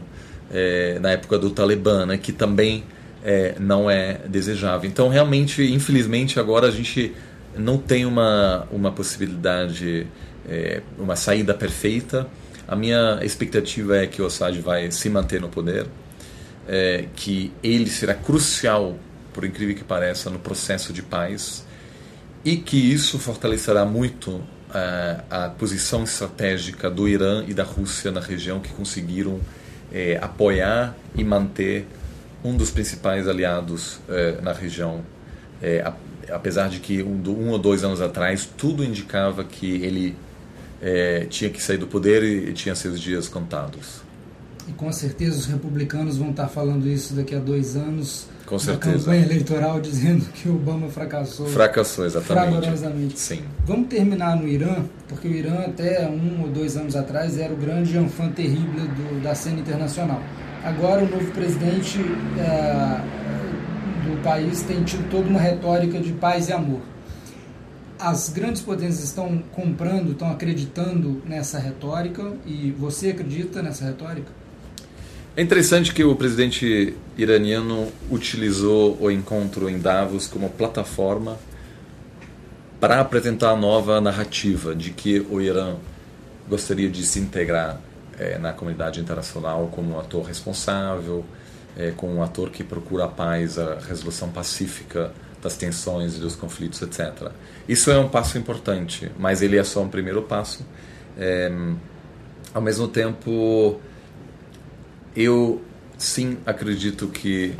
é, 0.54 1.00
na 1.00 1.10
época 1.10 1.40
do 1.40 1.50
Talibã, 1.50 2.06
né, 2.06 2.16
que 2.16 2.32
também 2.32 2.84
é, 3.24 3.56
não 3.60 3.90
é 3.90 4.20
desejável. 4.28 4.90
Então, 4.90 5.10
realmente, 5.10 5.64
infelizmente, 5.64 6.40
agora 6.40 6.68
a 6.68 6.72
gente 6.72 7.14
não 7.56 7.78
tem 7.78 8.06
uma, 8.06 8.68
uma 8.72 8.92
possibilidade, 8.92 10.08
é, 10.48 10.82
uma 10.98 11.16
saída 11.16 11.54
perfeita. 11.54 12.28
A 12.68 12.76
minha 12.76 13.20
expectativa 13.22 13.98
é 13.98 14.08
que 14.08 14.22
o 14.22 14.26
Assad 14.26 14.58
vai 14.60 14.92
se 14.92 15.10
manter 15.10 15.42
no 15.42 15.50
poder, 15.50 15.88
é, 16.68 17.06
que 17.16 17.52
ele 17.64 17.90
será 17.90 18.14
crucial 18.14 18.98
por 19.34 19.46
incrível 19.46 19.76
que 19.76 19.84
pareça, 19.84 20.30
no 20.30 20.40
processo 20.40 20.94
de 20.94 21.02
paz 21.02 21.66
e 22.44 22.58
que 22.58 22.78
isso 22.78 23.20
fortalecerá 23.20 23.86
muito 23.86 24.32
uh, 24.32 25.24
a 25.30 25.50
posição 25.50 26.04
estratégica 26.04 26.90
do 26.90 27.08
Irã 27.08 27.44
e 27.48 27.54
da 27.54 27.64
Rússia 27.64 28.12
na 28.12 28.20
região 28.20 28.60
que 28.60 28.70
conseguiram 28.74 29.34
uh, 29.34 29.42
apoiar 30.22 30.96
e 31.16 31.24
manter 31.24 31.88
um 32.44 32.56
dos 32.56 32.72
principais 32.72 33.28
aliados 33.28 33.96
uh, 33.96 34.42
na 34.42 34.54
região. 34.54 35.02
A, 35.86 35.94
apesar 36.34 36.70
de 36.70 36.80
que 36.80 37.04
um, 37.04 37.22
um, 37.28 37.50
ou 37.50 37.60
dois 37.60 37.84
anos 37.84 38.02
atrás 38.02 38.50
tudo 38.58 38.84
indicava 38.84 39.44
que 39.44 39.76
ele 39.84 40.16
tinha 41.30 41.52
que 41.52 41.62
sair 41.62 41.78
do 41.78 41.86
poder 41.86 42.24
e, 42.24 42.50
e 42.50 42.54
tinha 42.54 42.74
seus 42.74 43.00
dias 43.00 43.30
contados. 43.30 44.02
E 44.68 44.72
com 44.74 44.92
certeza 44.92 45.38
os 45.38 45.46
republicanos 45.46 46.18
vão 46.18 46.32
estar 46.32 46.48
falando 46.48 46.88
isso 46.88 47.14
daqui 47.14 47.36
a 47.36 47.40
dois 47.40 47.76
anos 47.76 48.26
com 48.52 48.60
certeza. 48.60 48.98
campanha 48.98 49.24
eleitoral 49.24 49.80
dizendo 49.80 50.26
que 50.34 50.50
o 50.50 50.56
Obama 50.56 50.90
fracassou. 50.90 51.48
Fracassou, 51.48 52.06
exatamente. 52.06 52.50
Fragorosamente. 52.50 53.18
Sim. 53.18 53.44
Vamos 53.66 53.88
terminar 53.88 54.36
no 54.36 54.46
Irã, 54.46 54.84
porque 55.08 55.26
o 55.26 55.32
Irã, 55.32 55.62
até 55.62 56.06
um 56.06 56.42
ou 56.42 56.50
dois 56.50 56.76
anos 56.76 56.98
atrás, 56.98 57.38
era 57.40 57.54
o 57.54 57.56
grande 57.56 57.98
enfant 57.98 58.34
terrible 58.34 58.82
do, 58.82 59.24
da 59.24 59.34
cena 59.34 59.62
internacional. 59.62 60.22
Agora, 60.66 61.02
o 61.02 61.10
novo 61.10 61.32
presidente 61.32 61.98
é, 62.38 63.02
do 64.10 64.22
país 64.22 64.62
tem 64.64 64.84
tido 64.84 65.10
toda 65.10 65.30
uma 65.30 65.40
retórica 65.40 65.98
de 66.02 66.12
paz 66.12 66.50
e 66.50 66.54
amor. 66.54 66.82
As 67.98 68.28
grandes 68.28 68.62
potências 68.62 69.04
estão 69.06 69.42
comprando, 69.54 70.12
estão 70.12 70.30
acreditando 70.30 71.22
nessa 71.26 71.58
retórica, 71.58 72.34
e 72.46 72.72
você 72.78 73.12
acredita 73.12 73.62
nessa 73.62 73.86
retórica? 73.86 74.41
É 75.34 75.42
interessante 75.42 75.94
que 75.94 76.04
o 76.04 76.14
presidente 76.14 76.94
iraniano 77.18 77.90
utilizou 78.10 78.98
o 79.00 79.10
encontro 79.10 79.70
em 79.70 79.80
Davos 79.80 80.28
como 80.28 80.50
plataforma 80.50 81.38
para 82.82 83.00
apresentar 83.00 83.52
a 83.52 83.56
nova 83.56 84.02
narrativa 84.02 84.76
de 84.76 84.90
que 84.90 85.26
o 85.30 85.40
Irã 85.40 85.76
gostaria 86.50 86.90
de 86.90 87.06
se 87.06 87.20
integrar 87.20 87.80
é, 88.20 88.38
na 88.38 88.52
comunidade 88.52 89.00
internacional 89.00 89.70
como 89.74 89.96
um 89.96 90.00
ator 90.02 90.26
responsável, 90.26 91.24
é, 91.78 91.92
como 91.92 92.14
um 92.16 92.22
ator 92.22 92.50
que 92.50 92.62
procura 92.62 93.06
a 93.06 93.08
paz, 93.08 93.58
a 93.58 93.80
resolução 93.80 94.28
pacífica 94.28 95.14
das 95.42 95.56
tensões 95.56 96.18
e 96.18 96.20
dos 96.20 96.36
conflitos, 96.36 96.82
etc. 96.82 97.32
Isso 97.70 97.90
é 97.90 97.98
um 97.98 98.10
passo 98.10 98.38
importante, 98.38 99.10
mas 99.18 99.42
ele 99.42 99.58
é 99.58 99.64
só 99.64 99.82
um 99.82 99.88
primeiro 99.88 100.24
passo. 100.24 100.66
É, 101.18 101.50
ao 102.54 102.62
mesmo 102.62 102.90
tempo, 102.90 103.80
eu 105.16 105.62
sim 105.98 106.38
acredito 106.46 107.08
que 107.08 107.54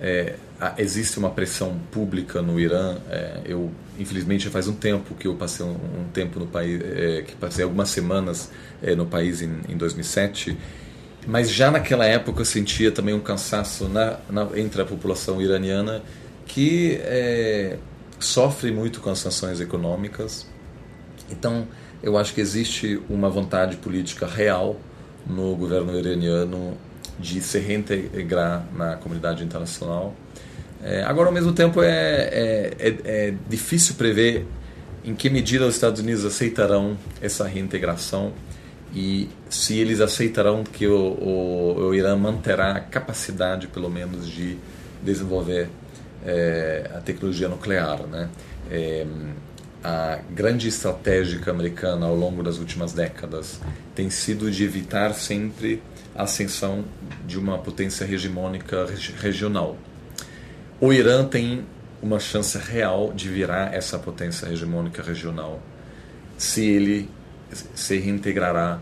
é, 0.00 0.34
existe 0.78 1.18
uma 1.18 1.30
pressão 1.30 1.78
pública 1.90 2.42
no 2.42 2.58
Irã. 2.58 2.96
É, 3.08 3.40
eu 3.44 3.70
infelizmente 3.98 4.48
faz 4.48 4.68
um 4.68 4.74
tempo 4.74 5.14
que 5.14 5.26
eu 5.26 5.34
passei 5.34 5.64
um, 5.64 5.70
um 5.70 6.04
tempo 6.12 6.38
no 6.38 6.46
país, 6.46 6.80
é, 6.82 7.22
que 7.22 7.34
passei 7.36 7.64
algumas 7.64 7.88
semanas 7.90 8.50
é, 8.82 8.94
no 8.94 9.06
país 9.06 9.42
em, 9.42 9.60
em, 9.68 9.76
2007. 9.76 10.56
Mas 11.26 11.50
já 11.50 11.70
naquela 11.70 12.06
época 12.06 12.40
eu 12.40 12.44
sentia 12.44 12.92
também 12.92 13.14
um 13.14 13.20
cansaço 13.20 13.88
na, 13.88 14.18
na, 14.30 14.48
entre 14.56 14.80
a 14.80 14.84
população 14.84 15.42
iraniana 15.42 16.02
que 16.46 17.00
é, 17.02 17.78
sofre 18.20 18.70
muito 18.70 19.00
com 19.00 19.10
as 19.10 19.18
sanções 19.18 19.60
econômicas. 19.60 20.46
Então 21.30 21.66
eu 22.02 22.16
acho 22.16 22.32
que 22.32 22.40
existe 22.40 23.00
uma 23.08 23.28
vontade 23.28 23.76
política 23.76 24.26
real 24.26 24.78
no 25.26 25.56
governo 25.56 25.98
iraniano 25.98 26.76
de 27.18 27.40
se 27.40 27.58
reintegrar 27.58 28.66
na 28.74 28.96
comunidade 28.96 29.42
internacional. 29.44 30.14
É, 30.82 31.02
agora, 31.02 31.28
ao 31.28 31.34
mesmo 31.34 31.52
tempo, 31.52 31.82
é, 31.82 31.88
é, 31.88 32.76
é, 32.78 32.96
é, 33.04 33.34
difícil 33.48 33.94
prever 33.94 34.46
em 35.04 35.14
que 35.14 35.30
medida 35.30 35.66
os 35.66 35.74
Estados 35.74 36.00
Unidos 36.00 36.24
aceitarão 36.24 36.96
essa 37.20 37.46
reintegração 37.46 38.32
e 38.94 39.28
se 39.48 39.78
eles 39.78 40.00
aceitarão 40.00 40.64
que 40.64 40.86
o, 40.86 40.96
o, 40.96 41.88
o 41.88 41.94
Irã 41.94 42.16
manterá 42.16 42.72
a 42.72 42.80
capacidade, 42.80 43.66
pelo 43.68 43.90
menos, 43.90 44.28
de 44.28 44.56
desenvolver 45.02 45.68
é, 46.24 46.90
a 46.94 47.00
tecnologia 47.00 47.48
nuclear. 47.48 48.02
Né? 48.06 48.28
É, 48.70 49.06
a 49.82 50.18
grande 50.30 50.68
estratégia 50.68 51.40
americana 51.48 52.06
ao 52.06 52.14
longo 52.16 52.42
das 52.42 52.58
últimas 52.58 52.92
décadas 52.92 53.60
tem 53.94 54.10
sido 54.10 54.50
de 54.50 54.64
evitar 54.64 55.14
sempre 55.14 55.80
a 56.16 56.22
ascensão 56.22 56.84
de 57.26 57.38
uma 57.38 57.58
potência 57.58 58.04
hegemônica 58.04 58.86
regional. 59.20 59.76
O 60.80 60.92
Irã 60.92 61.24
tem 61.24 61.64
uma 62.02 62.18
chance 62.18 62.56
real 62.58 63.12
de 63.14 63.28
virar 63.28 63.74
essa 63.74 63.98
potência 63.98 64.46
hegemônica 64.46 65.02
regional 65.02 65.60
se 66.36 66.64
ele 66.64 67.10
se 67.74 67.98
reintegrará 67.98 68.78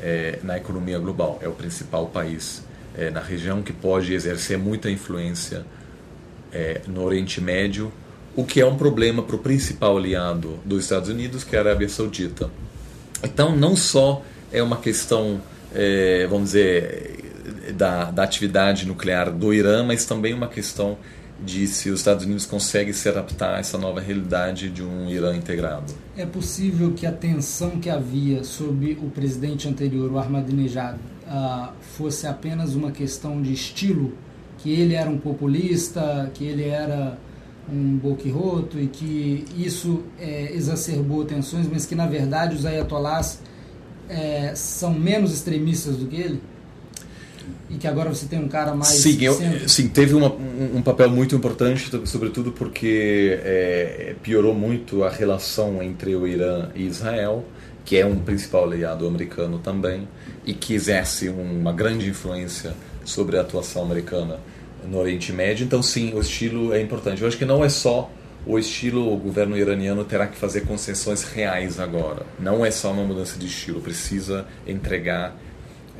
é, 0.00 0.38
na 0.42 0.56
economia 0.56 0.98
global. 0.98 1.38
É 1.42 1.48
o 1.48 1.52
principal 1.52 2.06
país 2.06 2.62
é, 2.96 3.10
na 3.10 3.20
região 3.20 3.62
que 3.62 3.72
pode 3.72 4.12
exercer 4.12 4.58
muita 4.58 4.90
influência 4.90 5.64
é, 6.52 6.80
no 6.86 7.02
Oriente 7.02 7.40
Médio, 7.40 7.92
o 8.34 8.44
que 8.44 8.60
é 8.60 8.66
um 8.66 8.76
problema 8.76 9.22
para 9.22 9.36
o 9.36 9.38
principal 9.38 9.96
aliado 9.96 10.58
dos 10.64 10.84
Estados 10.84 11.08
Unidos, 11.08 11.44
que 11.44 11.56
é 11.56 11.58
a 11.58 11.62
Arábia 11.62 11.88
Saudita. 11.88 12.50
Então, 13.22 13.54
não 13.54 13.76
só 13.76 14.22
é 14.52 14.62
uma 14.62 14.78
questão 14.78 15.40
é, 15.74 16.26
vamos 16.28 16.50
dizer, 16.50 17.72
da, 17.76 18.10
da 18.10 18.22
atividade 18.22 18.86
nuclear 18.86 19.30
do 19.32 19.52
Irã, 19.52 19.84
mas 19.84 20.04
também 20.04 20.34
uma 20.34 20.48
questão 20.48 20.98
de 21.42 21.66
se 21.66 21.88
os 21.88 22.00
Estados 22.00 22.24
Unidos 22.24 22.44
conseguem 22.44 22.92
se 22.92 23.08
adaptar 23.08 23.54
a 23.54 23.58
essa 23.58 23.78
nova 23.78 24.00
realidade 24.00 24.68
de 24.68 24.82
um 24.82 25.08
Irã 25.08 25.34
integrado. 25.34 25.92
É 26.16 26.26
possível 26.26 26.92
que 26.92 27.06
a 27.06 27.12
tensão 27.12 27.80
que 27.80 27.88
havia 27.88 28.44
sobre 28.44 28.98
o 29.00 29.10
presidente 29.10 29.66
anterior, 29.66 30.12
o 30.12 30.18
Ahmadinejad, 30.18 30.96
uh, 30.96 31.72
fosse 31.80 32.26
apenas 32.26 32.74
uma 32.74 32.90
questão 32.90 33.40
de 33.40 33.52
estilo, 33.52 34.12
que 34.58 34.70
ele 34.70 34.94
era 34.94 35.08
um 35.08 35.18
populista, 35.18 36.30
que 36.34 36.44
ele 36.44 36.64
era 36.64 37.16
um 37.72 37.96
boquiroto 37.96 38.78
e 38.78 38.88
que 38.88 39.44
isso 39.56 40.02
é, 40.18 40.52
exacerbou 40.52 41.24
tensões, 41.24 41.66
mas 41.70 41.86
que 41.86 41.94
na 41.94 42.06
verdade 42.06 42.54
os 42.54 42.66
ayatolás 42.66 43.40
é, 44.10 44.52
são 44.56 44.92
menos 44.92 45.32
extremistas 45.32 45.96
do 45.96 46.06
que 46.06 46.16
ele? 46.16 46.40
E 47.70 47.76
que 47.76 47.86
agora 47.86 48.08
você 48.08 48.26
tem 48.26 48.40
um 48.40 48.48
cara 48.48 48.74
mais. 48.74 48.88
Sim, 48.88 49.22
eu, 49.22 49.68
sim 49.68 49.88
teve 49.88 50.14
uma, 50.14 50.26
um, 50.28 50.82
papel 50.82 51.08
muito 51.08 51.36
importante, 51.36 51.88
sobretudo 52.04 52.50
porque 52.50 53.38
é, 53.44 54.16
piorou 54.22 54.52
muito 54.52 55.04
a 55.04 55.08
relação 55.08 55.80
entre 55.80 56.16
o 56.16 56.26
Irã 56.26 56.68
e 56.74 56.84
Israel, 56.84 57.44
que 57.84 57.96
é 57.96 58.04
um 58.04 58.18
principal 58.18 58.64
aliado 58.64 59.06
americano 59.06 59.60
também, 59.60 60.08
e 60.44 60.52
que 60.52 60.74
exerce 60.74 61.28
uma 61.28 61.72
grande 61.72 62.08
influência 62.08 62.74
sobre 63.04 63.38
a 63.38 63.42
atuação 63.42 63.82
americana 63.84 64.40
no 64.88 64.98
Oriente 64.98 65.32
Médio. 65.32 65.64
Então, 65.64 65.80
sim, 65.80 66.12
o 66.12 66.20
estilo 66.20 66.72
é 66.72 66.82
importante. 66.82 67.22
Eu 67.22 67.28
acho 67.28 67.38
que 67.38 67.44
não 67.44 67.64
é 67.64 67.68
só 67.68 68.10
o 68.46 68.58
estilo, 68.58 69.12
o 69.12 69.16
governo 69.16 69.56
iraniano 69.56 70.04
terá 70.04 70.26
que 70.26 70.36
fazer 70.36 70.62
concessões 70.62 71.22
reais 71.22 71.78
agora. 71.78 72.24
Não 72.38 72.64
é 72.64 72.70
só 72.70 72.92
uma 72.92 73.04
mudança 73.04 73.38
de 73.38 73.46
estilo, 73.46 73.80
precisa 73.80 74.46
entregar 74.66 75.36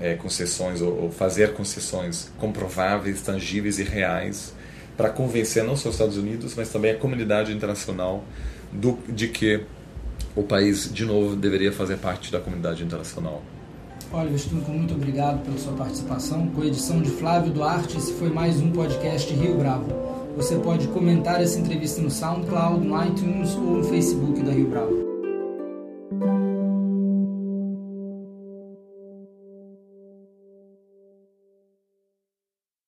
é, 0.00 0.14
concessões 0.14 0.80
ou, 0.80 1.02
ou, 1.02 1.10
fazer 1.10 1.52
concessões 1.52 2.30
comprováveis, 2.38 3.20
tangíveis 3.20 3.78
e 3.78 3.82
reais 3.82 4.54
para 4.96 5.10
convencer 5.10 5.64
não 5.64 5.76
só 5.76 5.90
os 5.90 5.94
Estados 5.94 6.16
Unidos, 6.16 6.54
mas 6.56 6.70
também 6.70 6.92
a 6.92 6.96
comunidade 6.96 7.52
internacional 7.52 8.24
do, 8.72 8.98
de 9.08 9.28
que 9.28 9.62
o 10.34 10.42
país, 10.42 10.92
de 10.92 11.04
novo, 11.04 11.36
deveria 11.36 11.72
fazer 11.72 11.96
parte 11.96 12.30
da 12.32 12.40
comunidade 12.40 12.82
internacional. 12.82 13.42
Oliver 14.12 14.38
Stunco, 14.38 14.70
muito 14.72 14.94
obrigado 14.94 15.42
pela 15.44 15.56
sua 15.58 15.72
participação. 15.74 16.48
Com 16.48 16.62
a 16.62 16.66
edição 16.66 17.00
de 17.00 17.10
Flávio 17.10 17.52
Duarte, 17.52 17.96
esse 17.96 18.12
foi 18.14 18.28
mais 18.28 18.60
um 18.60 18.72
podcast 18.72 19.32
Rio 19.32 19.56
Bravo. 19.56 20.19
Você 20.36 20.56
pode 20.56 20.88
comentar 20.88 21.42
essa 21.42 21.58
entrevista 21.58 22.00
no 22.00 22.10
SoundCloud, 22.10 22.86
no 22.86 23.04
iTunes 23.04 23.54
ou 23.54 23.78
no 23.78 23.84
Facebook 23.84 24.42
da 24.42 24.52
Rio 24.52 24.68
Bravo. 24.68 25.09